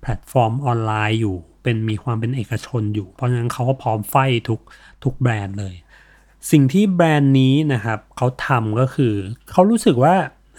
[0.01, 4.16] แพลตฟอร์มออนไลน์อยู่ เป็นมีความเป็นเอกชนอยู่ เพราะฉะนั้นเขาก็พร้อม fight
[4.49, 4.61] ทุก
[5.05, 5.75] ทุกแบรนด์เลย
[6.51, 9.14] สิ่งที่แบรนด์นี้นะครับเขาทำก็คือ
[9.51, 10.14] เขารู้สึกว่า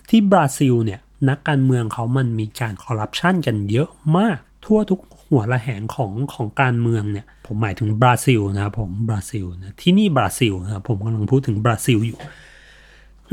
[0.09, 12.19] ที่บราซิลเนี่ยนักการเมืองเขามันมีการคอร์รัปชันกันเยอะมาก ทั่วทุกหัวระแหงของของการเมืองเนี่ยผมหมายถึงบราซิลนะครับผมบราซิลนะที่นี่บราซิลนะครับผมกำลังพูดถึงบราซิลอยู่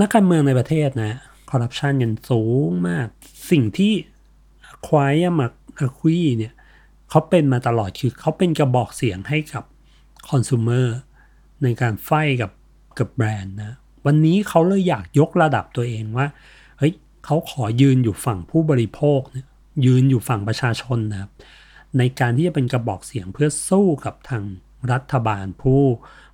[0.00, 1.18] นักการเมืองในประเทศนะ
[1.50, 3.06] คอร์รัปชันกันสูงมาก
[3.50, 3.92] สิ่งที่
[4.86, 5.46] ควายมา
[5.78, 6.54] อคุยเนี่ย
[7.10, 9.64] เขาเป็นมาตลอดคือเขาเป็นกระบอกเสียงให้กับ
[10.28, 10.86] คอน sumer
[11.62, 12.10] ในการไฟ
[12.42, 12.50] กับ
[12.98, 16.26] กับแบรนด์นะวันนี้เขาเลยอยากยกระดับตัวเองว่า
[16.78, 16.92] เฮ้ย
[17.24, 19.46] เขาขอยืนอยู่ฝั่งผู้บริโภคเนี่ย
[19.84, 21.30] ยืนอยู่ฝั่งประชาชนนะครับ
[21.98, 24.42] ในการที่จะเป็นกระบอกเสียงเพื่อสู้กับทาง
[24.92, 25.80] รัฐบาลผู้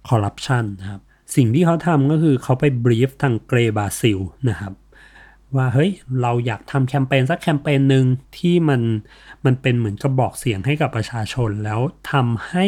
[0.08, 1.02] คอร์รัปชันนะครับ
[1.36, 4.72] สิ่งที่เขาทำก็คือเขาไปบรีฟทางเกรบาซิลนะครับ
[5.56, 5.90] ว่าเฮ้ย
[6.22, 8.04] เราอยากทำแคมเปญสักแคมเปญหนึ่ง
[8.38, 8.80] ที่มัน
[9.44, 11.80] มันเป็นเหมือนกระบอกเสียงให้กับประชาชน แล้ว
[12.12, 12.64] ทำให้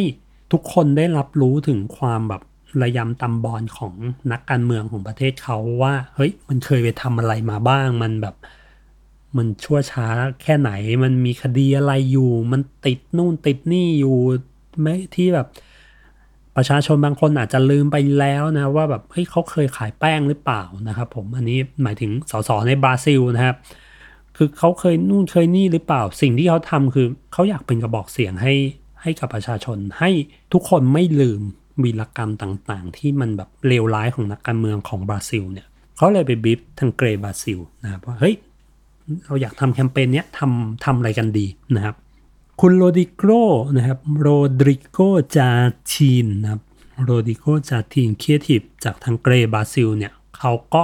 [0.52, 2.42] ทุกคนได้รับรู้ถึงความแบบ
[2.82, 3.94] ระยำตำบอลของ
[4.32, 8.36] นักการเมืองของประเทศเขาว่าเฮ้ยมันเคยไปทำอะไรมาบ้างมันแบบ
[9.36, 10.08] มันชั่วช้า
[10.42, 10.70] แค่ไหน
[11.02, 14.16] มันมีคดีอะไรอยู่ มันติดนู่นติดนี่อยู่
[14.80, 15.46] ไม่ที่แบบ
[16.56, 23.56] ประชาชนบางคนอาจจะลืมไปแล้วนะ ว่าแบบเฮ้ยเขาเคยขายแป้งหรือเปล่านะครับ ผมอันนี้หมายถึงสสในบราซิลนะครับ
[24.36, 28.54] คือเขาเคยนู่นเคยนี่หรือเปล่า สิ่งที่เขาทำคือเขาอยากเป็นกระบอกเสียงให้
[29.02, 30.10] ให้กับประชาชนให้
[30.52, 31.42] ทุกคนไม่ลืม
[31.82, 35.66] วีรกรรมต่างๆ ที่มันแบบเลวร้ายของนักการเมืองของบราซิลเนี่ย
[35.96, 38.34] เขาเลยไปบิฟทางเกรบราซิลนะครับว่าเฮ้ย
[39.26, 41.46] เราอยากทำแคมเปญเนี้ยทำทำอะไรกันดี
[41.76, 41.96] นะครับ
[42.60, 43.22] คุณโรดิโก
[43.76, 44.28] นะครับโร
[44.60, 44.98] ดริโก
[45.36, 45.50] จา
[45.92, 46.62] ทีนนะครับ
[47.04, 50.82] โรดิโกจาทีนครีเอทีฟจากทางเกรย์บราซิลเนี่ยเขาก็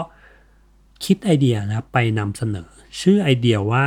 [1.04, 2.68] คิดไอเดียนะครับไปนำเสนอ
[3.00, 3.84] ชื่อไอเดียว่า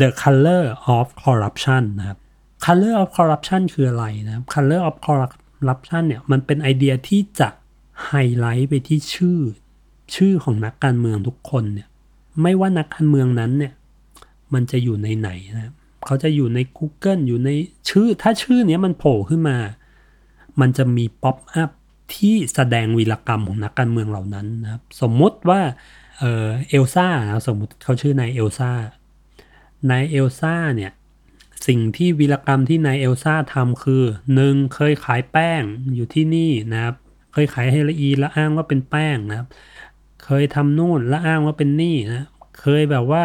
[0.00, 0.64] the color
[0.96, 2.18] of corruption นะครับ
[2.64, 7.48] color of corruption คืออะไรนะครับ color of corruption เนี่ยมันเป็นไอเดียที่จะ
[8.06, 9.40] ไฮไลท์ไปที่ชื่อ
[10.14, 11.88] ชื่อของนักการเมืองทุกคนเนี่ย
[12.42, 13.72] ไม่ว่านักการเมืองนั้นเนี่ย
[14.54, 15.74] มันจะอยู่ในไหนนะครับ
[16.06, 17.50] เขาจะอยู่ใน Google อยู่ใน
[17.90, 19.58] ชื่อ ถ้าชื่อเนี้ยมันโผล่ขึ้นมา
[20.60, 21.70] มันจะมี pop-up
[22.14, 25.60] ที่แสดงวีรกรรมของนักการเมืองเหล่านั้นนะครับ สมมุติว่า
[26.18, 27.08] เออเอลซ่า
[27.46, 28.72] สมมุติเขาชื่อนายเอลซ่า
[29.90, 30.92] นายเอลซ่าเนี่ย
[31.66, 34.02] สิ่งที่วีรกรรมที่นายเอลซ่าทำคือ
[34.34, 35.62] หนึ่งเคยขายแป้ง
[35.94, 36.94] อยู่ที่นี่นะครับ
[37.32, 39.48] เคยขายเฮโรอีนแล้วอ้างว่าเป็นแป้งนะครับ
[40.24, 42.26] เคยทำนู่นแล้วอ้างว่าเป็นหนี่นะ
[42.60, 43.24] เคยแบบว่า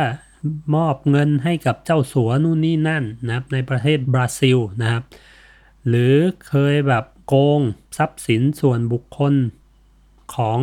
[0.75, 5.03] มอบเงินให้กับเจ้าสัวนู่นนี่นั่นนะครับ ในประเทศบราซิลนะครับ
[5.87, 6.15] หรือ
[6.47, 7.59] เคยแบบโกง
[7.97, 9.33] ทรัพย์สินส่วนบุคคล
[10.35, 10.59] ของ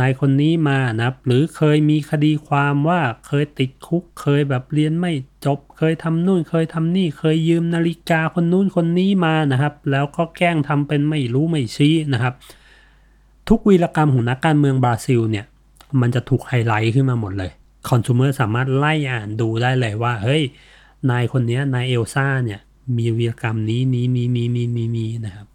[0.00, 5.12] นายคนนี้มานะครับ หรือเคยมีคดีความว่าเคยติดคุก เคยแบบเรียนไม่
[5.44, 12.34] จบ เคยทำนู่น เคยทำนี่ เคยยืมนาฬิกาคนนู่นคนนี้มานะครับ แล้วก็แกล้งทำเป็นไม่รู้ไม่ชี้นะครับ
[13.48, 15.46] ทุกวีรกรรมของนักการเมืองบราซิลเนี่ย
[16.00, 17.50] มันจะถูกไฮไลท์ขึ้นมาหมดเลย
[17.88, 20.42] consumer สามารถไล่อ่านดูได้เลยว่า เฮ้ย
[21.10, 22.60] นายคนนี้นายเอลซ่าเนี่ย
[22.96, 25.46] มีวีรกรรมนี้นี้นี้นี้นี้นี้นี้นะครับ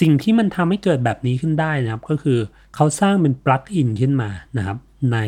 [0.00, 2.38] สิ่งที่มันทำให้เกิดแบบนี้ขึ้นได้นะครับ ก็คือ
[2.74, 4.78] เขาสร้างเป็น plug-in ขึ้นมานะครับ
[5.12, 5.18] ใน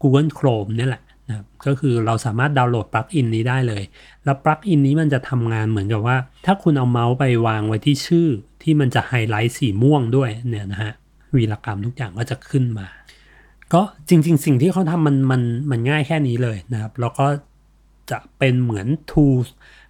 [0.00, 3.82] Google Chrome เนี่ยแหละนะครับก็คือเราสามารถดาวน์โหลด plug-in นี้ได้เลย
[4.24, 6.16] แล้ว plug-in นี้มันจะทำงานเหมือนกับว่า
[6.46, 8.28] ถ้าคุณเอาเมาส์ไปวางไว้ที่ชื่อ
[8.62, 10.92] ที่มันจะไฮไลท์สีม่วงด้วยเนี่ยนะฮะ
[11.36, 12.86] วีรกรรมทุกอย่างก็จะขึ้นมา
[13.72, 17.26] ก็จริง ๆ สิ่งที่เขาทำมันมันมันง่ายแค่นี้เลยนะครับ แล้วก็
[18.10, 19.48] จะเป็นเหมือน tools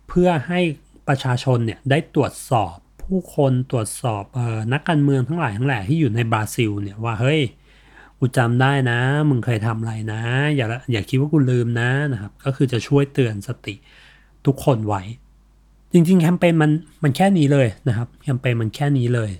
[0.08, 0.60] เพื่อให้
[1.08, 7.40] ประชาชนเนี่ยได้ตรวจสอบผู้คนตรวจสอบเออนักการเมืองทั้งหลายทั้งแหล่ที่อยู่ในบราซิลเนี่ยว่าเฮ้ย
[8.18, 10.22] กูจำได้นะ มึงเคยทำอะไรนะ
[10.56, 13.74] อย่าอย่าคิดว่ากูลืมนะนะครับ ก็คือจะช่วยเตือนสติ
[14.46, 15.02] ทุกคนไว้
[15.92, 16.70] จริงๆ แคมเปญมัน
[17.02, 19.30] มันแค่นี้เลยนะครับ แคมเปญมันแค่นี้เลย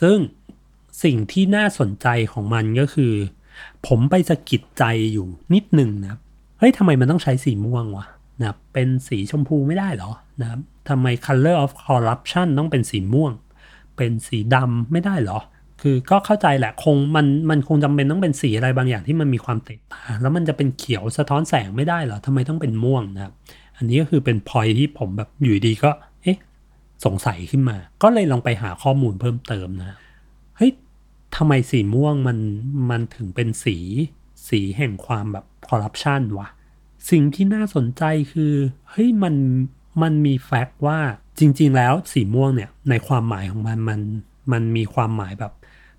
[0.00, 0.16] ซึ่ง
[1.02, 3.12] สิ่งที่น่าสนใจของมันก็คือ
[3.86, 6.20] ผมไปสะกิดใจอยู่นิดหนึ่งนะครับ
[6.58, 8.06] เฮ้ยทำไมมันต้องใช้สีม่วงวะ
[8.40, 13.32] นะครับเป็นสีชมพูไม่ได้เหรอนะครับทำไม color of corruption ต้องเป็นสีม่วง
[13.96, 15.38] เป็นสีดำไม่ได้เหรอ
[15.80, 23.32] คือก็เข้าใจแหละคงมันมันคงจำเป็นต้องเป็นสีอะไรบางอย่างที่มันมีความเตะตา แล้วมันจะเป็นเขียวสะท้อนแสงไม่ได้เหรอทำไมต้องเป็นม่วงนะครับ
[23.76, 25.90] อันนี้ก็คือเป็นพอยที่ผมแบบอยู่ดีก็
[26.22, 26.38] เอ๊ะ
[27.04, 29.96] สงสัยขึ้นมา ก็เลยลองไปหาข้อมูลเพิ่มเติมนะ
[30.56, 30.72] เฮ้ย
[31.36, 32.38] ทำไมสีม่วงมัน
[32.90, 33.76] มันถึงเป็นสี
[34.48, 36.48] สีแห่งความแบบคอร์รัปชันวะ
[37.10, 38.52] สิ่งที่น่าสนใจคือ
[38.90, 39.34] เฮ้ยมัน
[40.02, 40.98] มันมีแฟกต์ว่า
[41.38, 44.00] จริง ๆ แล้วสีม่วงเนี่ยในความหมายของมันมัน
[44.52, 45.52] มันมีความหมายแบบ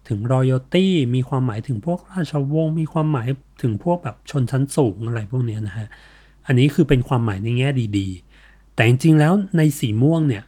[0.08, 3.28] ถึงรอยัลตี้มีความหมายถึงพวกราชวงศ์มีความหมาย
[3.62, 5.88] ถึงพวกแบบชนชั้นสูงอะไรพวกเนี้ยนะฮะ
[6.46, 10.44] อันนี้คือเป็นความหมายในแง่ดีๆ แต่จริงๆแล้วในสีม่วงเนี่ย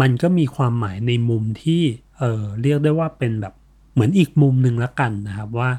[0.00, 1.82] มันก็มีความหมายในมุมที่
[2.18, 3.54] เออเรียกได้ว่าเป็นแบบ
[3.92, 5.70] เหมือนอีกมุมหนึ่งละกันนะครับว่า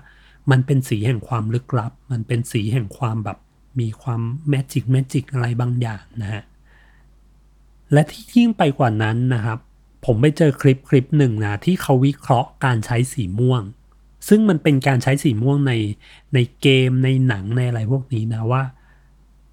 [0.52, 3.38] มันเป็นสีแห่งความลึกลับ มันเป็นสีแห่งความแบบ
[3.80, 6.43] มีความแมจิกแมจิกอะไรบางอย่างนะฮะ
[7.93, 9.60] และที่ยิ่งไปกว่านั้นนะครับ
[10.06, 13.62] ผมไปเจอคลิปคลิปหนึ่งนะที่เขาวิเคราะห์การใช้สีม่วง
[14.28, 15.73] ซึ่งมันเป็นการใช้สีม่วงใน
[16.34, 18.63] ในเกมในหนังในอะไรพวกนี้นะว่า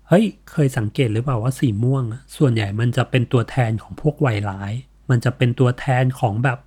[0.08, 2.02] เฮ้ยเคยสังเกตหรือเปล่าว่าสีม่วง
[2.36, 4.72] ส่วนใหญ่มันจะเป็นตัวแทนของพวกวัยร้าย
[5.10, 6.58] มันจะเป็นตัวแทนของแบบ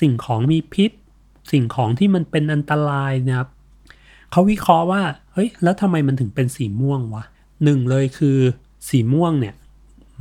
[0.00, 0.90] สิ่งของมีพิษ
[1.52, 3.48] สิ่งของที่มันเป็นอันตรายนะครับ
[4.30, 7.24] เขาวิเคราะห์ว่าเฮ้ยแล้วทำไมมันถึงเป็นสีม่วงวะ
[7.64, 8.38] หนึ่งเลยคือ
[8.88, 9.54] สีม่วงเนี่ย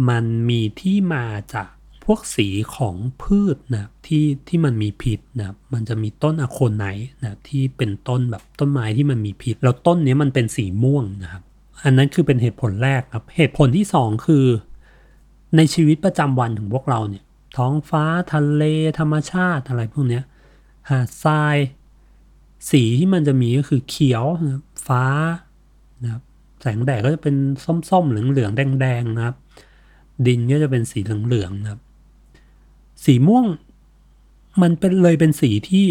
[0.10, 1.67] มันมีที่มาจาก
[2.06, 6.86] พวกสีของพืชนะที่ที่มันมีพิษนะมันจะมีต้นอะโคนไน
[7.23, 11.43] นะที่เป็นต้นแบบต้นไม้ที่มันมีพิษ แล้วต้นนี้มันเป็นสีม่วงนะครับ
[11.84, 14.45] อันนั้นคือเป็นเหตุผลแรกครับ เหตุผลที่สองคือ
[15.58, 17.23] ในชีวิตประจำวันของพวกเราเนี่ย
[17.58, 18.63] ท้องฟ้าทะเล
[19.00, 20.24] ธรรมชาติอะไรพวกเนี้ย
[20.89, 21.58] หาดทราย
[22.72, 25.06] สีที่มันจะมีก็คือเขียวนะฟ้า
[26.04, 26.22] นะครับ
[26.62, 27.36] แสงแดดก็จะเป็น
[27.89, 29.36] ส้มๆเหลืองๆแดงๆนะครับ
[30.26, 31.82] ดินก็จะเป็นสีเหลืองๆนะครับ
[33.06, 33.46] สีม่วง
[34.62, 35.86] มันเป็นเลยเป็นสีที่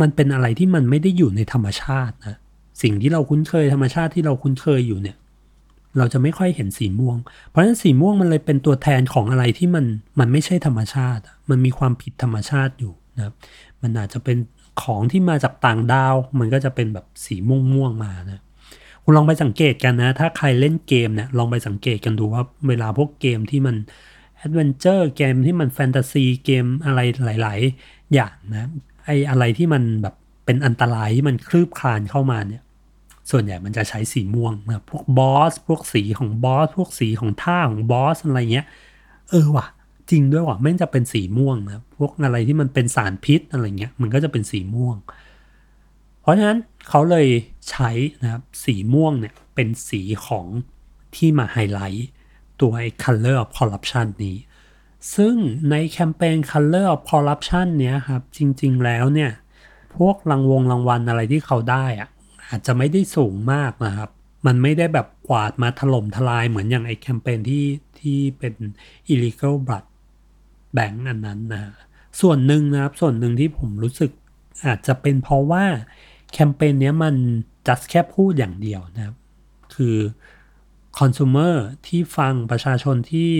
[0.00, 2.38] มันเป็นอะไรที่มันไม่ได้อยู่ในธรรมชาตินะ
[2.82, 5.16] สิ่งที่เราคุ้นเคยธรรมชาติที่เราคุ้นเคยอยู่เนี่ย
[5.98, 7.16] เราจะไม่ค่อยเห็นสีม่วง
[7.48, 9.84] เพราะฉะนั้นสีม่วงมันเลยเป็นตัวแทนของอะไรที่มัน
[10.20, 13.34] มันไม่ใช่ธรรมชาติ มันมีความผิดธรรมชาติอยู่นะครับ
[13.82, 14.36] มันอาจจะเป็น
[14.82, 18.40] ของที่มาจากต่างดาว มันก็จะเป็นแบบสีม่วงม่วงมานะ
[19.02, 23.76] คุณลองไปสังเกตกันนะ ถ้าใครเล่นเกมเนี่ยลองไปสังเกตกันดูว่าเวลาพวกเกมที่มัน
[24.36, 28.68] adventure เกมที่มันแฟนตาซีเกมอะไรหลาย ๆ อย่างนะ
[29.04, 32.62] ไอ้อะไรที่มันแบบเป็นอันตรายที่มันคืบคลานเข้ามาเนี่ย
[33.30, 38.66] ส่วนใหญ่มันจะใช้สีม่วงนะพวกบอสพวกสีของบอสพวกสีของท่าของบอสอะไรเงี้ย
[39.30, 39.66] เออว่ะ
[40.10, 44.96] จริงด้วยว่ะแม่งจะเป็นสีม่วงนะพวกอะไรที่มันเป็นสารพิษอะไรเงี้ยมันก็จะเป็นสีม่วง
[46.20, 47.26] เพราะฉะนั้นเขาเลย
[47.70, 47.90] ใช้
[48.22, 50.46] นะครับสีม่วงเนี่ยเป็นสีของ
[51.16, 52.08] ที่มาไฮไลท์
[52.60, 54.36] ตัวไอ้ color of corruption นี้
[55.14, 55.34] ซึ่ง
[55.70, 59.30] ในแคมเปญ color of corruption เนี้ยครับจริงๆแล้วเนี่ย
[59.96, 62.08] พวกรางวงรางวัลอะไรที่เขาได้อะ
[62.50, 64.10] อาจจะไม่ได้สูงมากนะครับ
[64.46, 67.64] มันไม่ได้แบบกวาดมาถล่มทลายเหมือนอย่างไอ้แคมเปญที่
[68.00, 68.54] ที่เป็น
[69.12, 69.84] illegal blood
[70.74, 71.62] แบงก์อันนั้นนะ
[72.20, 74.10] ส่วนหนึ่งนะครับ ส่วนหนึ่งที่ผมรู้สึก
[74.66, 75.64] อาจจะเป็นเพราะว่า
[76.32, 77.14] แคมเปญเนี้ยมัน
[77.68, 79.16] จัดแค่พูดอย่างเดียวนะครับ
[79.74, 79.96] คือ
[80.98, 81.54] คอน sumer
[81.86, 83.32] ที่ฟังประชาชนที่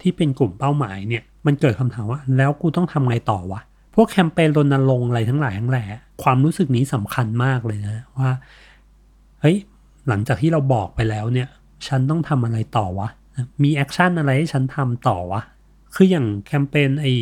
[0.00, 3.60] ที่เป็นกลุ่มเป้าหมายเนี่ย มันเกิดคำถามว่า แล้วกูต้องทำไงต่อวะ
[3.94, 5.84] พวกแคมเปญรณรงค์อะไรทั้งหลายทั้งแหล่
[6.22, 8.30] ความรู้สึกนี้สำคัญมากเลยนะว่า
[9.40, 9.56] เฮ้ย
[10.08, 11.48] หลังจากที่เราบอกไปแล้วเนี่ย
[11.86, 13.08] ฉันต้องทำอะไรต่อวะ
[13.62, 15.40] มี action อะไรให้ฉันทำต่อวะ
[15.94, 17.12] คืออย่างแคมเปญไอ้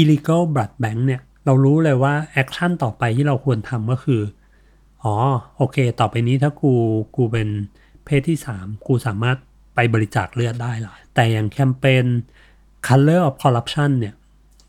[0.00, 4.22] illegal blood bank เนี่ย เรารู้เลยว่า action ต่อไปที่เราควรทำก็คือ
[5.02, 5.14] อ๋อ
[5.56, 6.72] โอเค ต่อไปนี้ถ้ากู
[7.16, 7.48] กูเป็น
[8.04, 9.36] เพศที่ 3 กูสามารถ
[9.74, 12.04] ไปบริจาคเลือดได้ละแต่อย่างแคมเปญ
[12.86, 14.14] color of corruption เนี่ย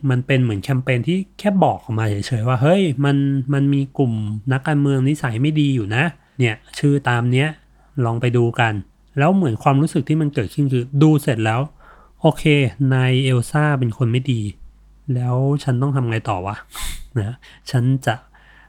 [0.10, 3.18] มันเป็นเหมือนแคมเปญที่แค่บอกออกมาเฉยๆว่าเฮ้ยมัน
[3.54, 4.14] มันมีกลุ่ม
[4.52, 6.04] นักการเมืองนิสัยไม่ดีอยู่นะ
[6.40, 7.48] เนี่ยชื่อตามเนี้ย
[8.06, 8.74] ลองไปดูกัน
[9.18, 11.62] แล้วเหมือนความรู้สึกที่มันเกิดขึ้นคือดูเสร็จแล้ว
[12.22, 12.44] โอเค
[12.94, 14.42] นายเอลซ่าเป็นคนไม่ดี
[15.14, 16.56] แล้วฉันต้องทำไงต่อวะ
[17.20, 17.36] นะ
[17.72, 18.16] ฉันจะ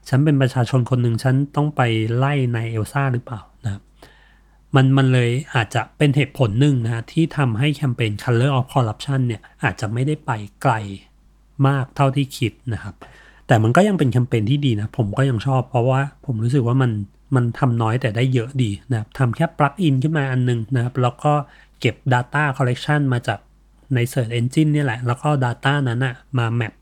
[0.09, 1.81] ฉันเป็นประชาชนคนหนึ่งฉันต้องไป
[2.16, 3.83] ไล่นายเอลซ่าหรือเปล่านะครับ
[4.75, 10.31] มันมันเลยอาจจะเป็นเหตุผลหนึ่งนะที่ทำให้แคมเปญ Color of Corruption เนี่ยอาจจะไม่ได้ไป
[10.62, 10.75] ไกล
[11.68, 12.94] มากเท่าที่คิดนะครับ
[13.46, 16.90] แต่มันก็ยังเป็นแคมเปญที่ดีนะ ผมก็ยังชอบเพราะว่าผมรู้สึกว่ามัน
[17.35, 21.33] มันทำน้อยแต่ได้เยอะดีนะครับทำแค่ plug-in ขึ้นมาอันนึงนะครับ แล้วก็
[21.81, 23.38] เก็บ Data Collection มาจาก
[23.94, 26.72] ใน Search Engine นี่แหละ แล้วก็ Data นั้นอะมา map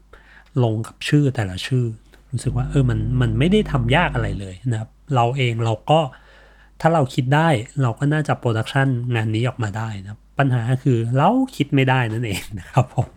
[0.62, 1.85] ลงกับชื่อแต่ละชื่อ
[2.31, 6.01] รู้สึกว่าเออมันมันไม่ได้ทำยากอะไรเลยนะครับ เราเองเราก็
[6.81, 7.49] ถ้าเราคิดได้
[7.83, 13.09] เราก็น่าจะ production งานนี้ออกมาได้นะปัญหาคือเราคิดไม่ได้นั่นเองนะครับผม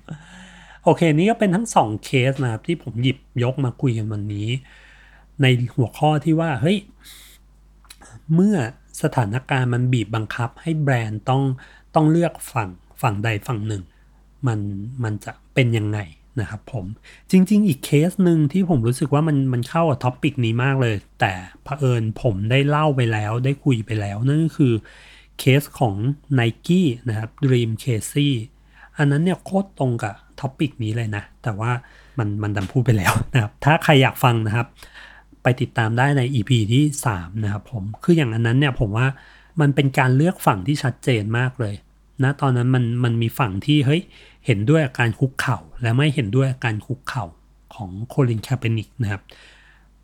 [0.83, 4.47] โอเค นี่ก็เป็นทั้งสองเคสนะครับที่ผมหยิบยกมาคุยกันวันนี้
[5.41, 6.77] ในหัวข้อที่ว่าเฮ้ย
[8.33, 8.55] เมื่อ
[9.01, 11.43] สถานการณ์มันบีบบังคับให้แบรนด์ต้อง
[11.95, 12.69] ต้องเลือกฝั่ง
[13.01, 13.83] ฝั่งใดฝั่งหนึ่ง
[14.47, 14.59] มัน
[15.03, 15.99] มันจะเป็นยังไง
[16.39, 16.85] นะครับผม
[17.31, 24.73] จริง ๆ อีกเคสหนึ่งที่ผมรู้สึกว่ามันมันเข้ากับ topic นี้มากเลย แต่เผอิญผมได้เล่าไปแล้วได้คุยไปแล้ว นั่นก็คือ
[25.39, 25.95] เคสของ
[26.39, 28.31] ไนกี้นะครับ Dream Crazy
[28.97, 31.71] อันนั้นเนี่ยโคตรตรงกับ topic นี้เลยนะ แต่ว่า
[32.19, 34.67] มันมันดันพูดไปแล้วนะครับ ถ้าใครอยากฟังนะครับ
[35.43, 39.07] ไปติดตามได้ใน EP ที่ 3 นะครับผม คืออย่างอันนั้นเนี่ยผมว่า
[39.61, 41.75] มันเป็นการเลือกฝั่งที่ชัดเจนมากเลย
[42.23, 44.01] นะตอนนั้นมันมันมีฝั่งที่เฮ้ย
[44.45, 47.25] เห็นด้วยกับการคุกเข่า และไม่เห็นด้วยกับการคุกเข่า
[47.75, 49.21] ของโคลินคาเปนิกนะครับ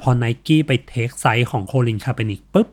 [0.02, 2.68] พอไนกี้ไป take side ของโคลินคาเปนิกปุ๊บ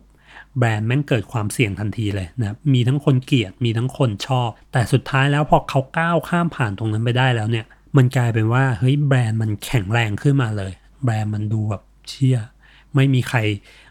[0.59, 7.67] แบรนด์แม่งเกิดความเสี่ยงทันทีเลยนะครับมีทั้งคนเกลียดมีทั้งคนชอบ แต่สุดท้ายแล้วพอเขาก้าวข้ามผ่านตรงนั้นไปได้แล้วเนี่ย
[7.97, 10.73] มันกลายเป็นว่าเฮ้ยแบรนด์มันแข็งแรงขึ้นมาเลย
[11.05, 12.39] แบรนด์มันดูแบบเชี่ย
[12.95, 13.39] ไม่มีใคร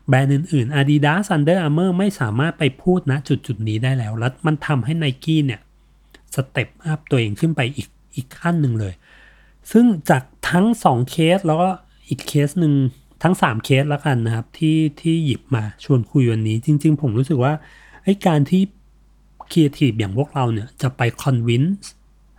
[0.09, 5.61] แบรนด์อื่นๆ Adidas Under Armour ไม่สามารถไปพูดนะจุดจุดนี้ได้แล้ว แล้วมันทำให้ n i กี้เนี่ย
[6.35, 8.93] สเต็ปอัพตัวเองขึ้นไปอีกอีกขั้นหนึ่งเลย
[9.71, 11.69] ซึ่งจากทั้ง 2 เคสแล้วก็
[12.07, 12.73] อีกเคสหนึ่ง
[13.23, 17.53] ทั้ง 3 เคสแล้วกันนะครับที่ที่หยิบมาชวนคุยวันนี้จริง ๆ ผมรู้สึกว่า
[18.03, 18.61] ไอ้การที่
[19.51, 21.89] ครีเอทีฟอย่างพวกเราเนี่ยจะไป convince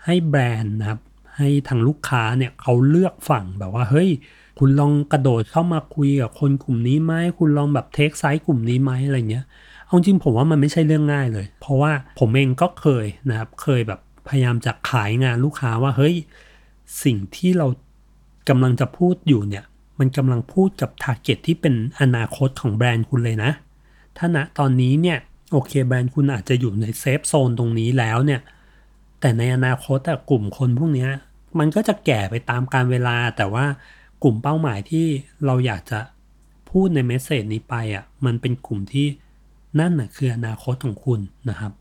[0.05, 1.01] ให้แบรนด์นะครับ
[1.37, 4.09] ให้ทางลูกค้าเนี่ยเขาเลือกฝั่งแบบว่าเฮ้ย
[4.59, 9.45] คุณลองกระโดดเข้ามาคุยกับคนกลุ่มนี้ไหมคุณลองแบบ take side กลุ่มนี้ไหมอะไรเงี้ย
[9.85, 16.15] เอาจริงผมว่ามันไม่ใช่เรื่องง่ายเลย เพราะว่าผมเองก็เคยนะครับเคยแบบพยายามจะขายงานลูกค้าว่าเฮ้ย
[17.05, 17.67] สิ่งที่เรา
[18.49, 19.65] กำลังจะพูดอยู่เนี่ย
[19.99, 23.51] มันกำลังพูดกับ target ที่เป็นอนาคตของแบรนด์คุณเลยนะ
[24.17, 25.19] ถ้าณตอนนี้เนี่ย
[25.53, 28.41] โอเคแบรนด์คุณอาจจะอยู่ใน safe zone ตรงนี้แล้วเนี่ย
[29.21, 31.09] แต่ในอนาคตแต่กลุ่มคนพวกนี้
[31.59, 33.67] มันก็จะแก่ไปตามกาลเวลา แต่ว่า
[34.23, 35.07] กลุ่มเป้าหมายที่
[35.47, 36.01] เราอยากจะ
[36.71, 39.07] พูดใน message นี้ไปอะมันเป็นกลุ่มที่
[39.79, 41.73] นั่นน่ะคืออนาคตของคุณนะครับ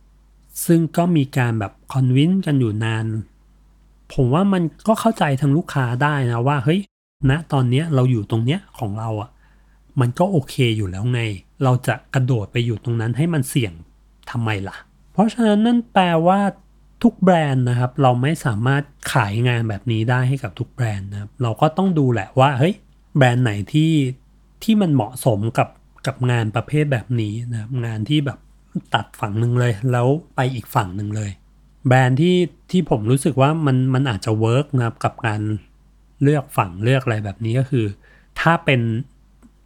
[0.65, 3.06] ซึ่งก็มีการแบบคอนวินกันอยู่นาน
[4.13, 6.80] ผมว่ามันก็เข้าใจทางลูกค้าได้นะว่าเฮ้ย
[7.30, 9.30] ณนะตอนเนี้ยเราอยู่ตรงเนี้ยของเราอะ่ะ
[10.00, 11.22] มันก็โอเคอยู่แล้วไง
[11.64, 13.74] เราจะกระโดดไปอยู่ตรงนั้นให้มันเสี่ยง
[14.32, 14.76] ทำไมล่ะ
[15.14, 16.40] เพราะฉะนั้นนั่นแปลว่า
[17.04, 18.84] ทุกแบรนด์นะครับ เราไม่สามารถ
[19.14, 22.76] ขายงานแบบนี้ได้ให้กับทุกแบรนด์นะครับ เราก็ต้องดูแหละว่าเฮ้ย
[23.18, 23.92] แบรนด์ไหนที่
[24.64, 25.70] ที่มันเหมาะสมกับ
[26.08, 28.40] กับงานประเภทแบบนี้นะครับงานที่แบบ
[28.94, 31.32] ตัดฝั่งหนึ่งเลย แล้วไปอีกฝั่งหนึ่งเลย
[31.88, 32.38] แบรนด์ที่
[32.72, 35.42] ที่ผมรู้สึกว่ามันมันอาจจะเวิร์กนะครับกับการ
[36.23, 37.86] เลือกฝั่งเลือกอะไรแบบนี้ก็คือ
[38.39, 38.82] ถ้าเป็น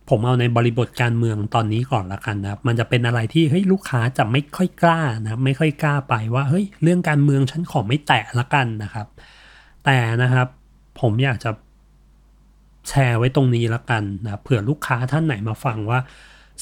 [0.10, 9.08] ผมเอาในบริบทการเมืองตอนนี้ก่อนละกันนะครับมันจะเป็นอะไรที่เฮ้ยลูกค้าจะไม่ค่อยกล้านะไม่ค่อยกล้าไปว่าเฮ้ยเรื่องการเมืองฉันขอไม่แตะละกันนะครับ
[9.86, 10.48] แต่นะครับ
[11.00, 11.52] ผมอยากจะ
[12.88, 16.00] แชร์ไว้ตรงนี้ละกันนะเผื่อลูกค้าท่านไหนมาฟังว่า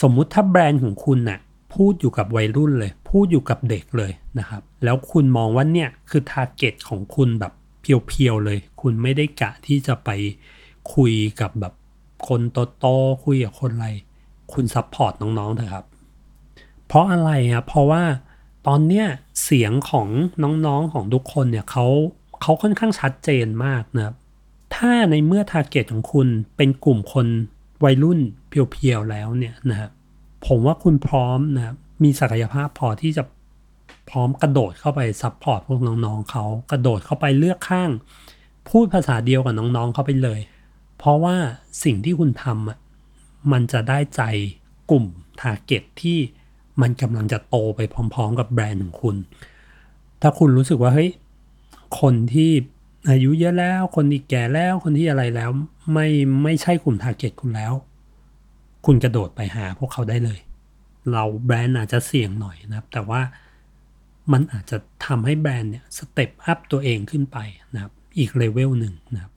[0.02, 1.40] สมมุติถ้าแบรนด์ของคุณน่ะ
[1.74, 7.54] พูดอยู่กับวัยรุ่นเลย พูดอยู่กับเด็กเลยนะครับ แล้วคุณมองว่าเนี่ยคือ target ของคุณแบบ
[8.08, 10.10] pure ๆเลย คุณไม่ได้กะที่จะไป
[10.94, 11.74] คุยกับแบบ
[12.28, 12.42] คน
[12.80, 13.88] โตๆคุยกับคนอะไร
[14.54, 15.86] คุณ support น้องๆเถอะครับ
[16.88, 18.04] เพราะอะไรครับเพราะว่า
[18.68, 19.08] ตอนเนี้ย
[19.44, 20.08] เสียงของ
[20.66, 21.86] น้องๆของทุกคนเนี่ยเขา
[22.42, 24.16] เขาค่อนข้างชัดเจนมากนะครับ
[24.76, 27.28] ถ้าในเมื่อ target ของคุณเป็นกลุ่มคน
[27.84, 29.90] วัยรุ่น pure ๆแล้วเนี่ยนะครับ
[30.48, 33.24] ผมว่าคุณพร้อมนะครับมีศักยภาพพอที่จะ
[34.10, 37.92] พร้อมกระโดดเข้าไป support พวกน้องๆเขากระโดดเข้าไปเลือกข้าง
[38.70, 40.40] พูดภาษาเดียวกับน้องๆเขาไปเลย
[40.98, 41.36] เพราะว่า
[41.84, 42.78] สิ่งที่คุณทำอะ
[43.52, 44.22] มันจะได้ใจ
[44.92, 45.06] กลุ่ม
[45.42, 46.20] target ที่
[46.82, 47.82] มันกำลังจะโตไป
[48.14, 49.16] พร้อม ๆ กับแบรนด์ของคุณ
[50.22, 51.12] ถ้าคุณรู้สึกว่าเฮ้ย
[52.02, 52.52] คนที่
[53.10, 55.50] อายุเยอะแล้ว คนที่แก่แล้ว คนที่อะไรแล้ว
[55.94, 56.08] ไม่
[56.44, 57.74] ไม่ใช่กลุ่ม target คุณแล้ว
[58.86, 60.40] คุณกระโดดไปหาพวกเขาได้เลย
[61.12, 63.22] เราแบรนด์อาจจะเสี่ยงหน่อยนะครับ แต่ว่า
[64.32, 67.38] มันอาจจะทำให้แบรนด์เนี่ย step up ตัวเองขึ้นไป
[67.74, 69.32] นะครับอีกเลเวลหนึ่งนะครับ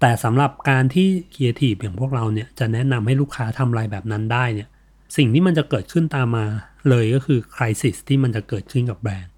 [0.00, 4.68] แต่สำหรับการที่ครีเอทีฟอย่างพวกเราเนี่ยจะแนะนำให้ลูกค้าทำอะไรแบบนั้นได้เนี่ย
[5.16, 6.44] สิ่งที่มันจะเกิดขึ้นตามมา
[6.88, 9.34] เลยก็คือ crisis ที่มันจะเกิดขึ้นกับแบรนด์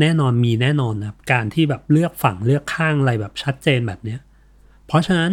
[0.00, 4.20] แน่นอนมีแน่นอนนะครับการที่แบบเลือกฝั่งเลือกข้างอะไรแบบชัดเจนแบบเนี้ย
[4.86, 5.32] เพราะฉะนั้น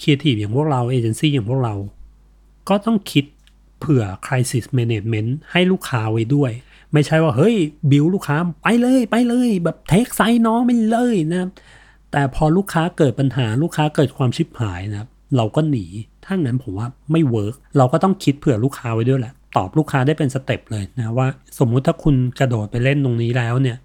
[0.00, 1.74] ครีเอทีฟอย่างพวกเราเอเจนซี่อย่างพวกเรา
[2.68, 3.24] ก็ต้องคิด
[3.90, 6.52] เผื่อ crisis management ให้ลูกค้าไว้ด้วย
[6.92, 7.56] ไม่ใช่ว่าเฮ้ย
[7.90, 11.48] บิวลูกค้าไปเลยไปเลยแบบ take side น้องไปเลยนะครับ
[12.12, 15.86] แต่พอลูกค้าเกิดปัญหาลูกค้าเกิดความชิบหายนะครับเราก็หนี
[16.24, 23.78] ถ้างั้นผมว่าไม่ work เราก็ต้องคิดเผื่อลูกค้าไว้ด้วยแหละตอบลูกค้าได้เป็น step เลยนะว่าสมมุติถ้าคุณกระโดดไปเล่นตรงนี้แล้วเนี่ย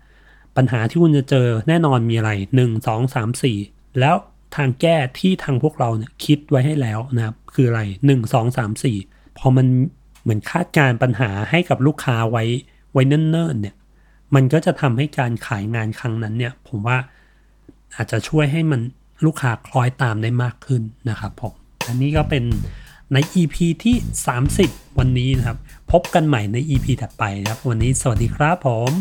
[0.57, 4.15] ปัญหาที่คุณจะเจอแน่นอนมีอะไร 1 2 3 4 แล้ว
[4.55, 9.67] ทางแก้ที่ทางพวกเราเนี่ยคิดไว้ให้แล้วนะครับคืออะไร 1 2 3 4 พอมัน
[10.21, 12.43] เหมือนคาดการณ์ปัญหาให้กับลูกค้าไว้
[12.93, 13.75] ไว้เนิ่นๆเนี่ย
[14.35, 16.97] มันก็จะทำให้การขายงานครั้งนั้นเนี่ย ผมว่า
[17.95, 18.81] อาจจะช่วยให้มัน
[19.25, 21.53] ลูกค้าคล้อยตามได้มากขึ้นนะครับผม
[21.87, 22.43] อันนี้ก็เป็น
[23.13, 23.95] ใน EP ที่
[24.45, 25.57] 30 วันนี้นะครับ
[25.91, 28.91] พบกันใหม่ใน EP ถัดไปนะครับ วันนี้สวัสดีครับผม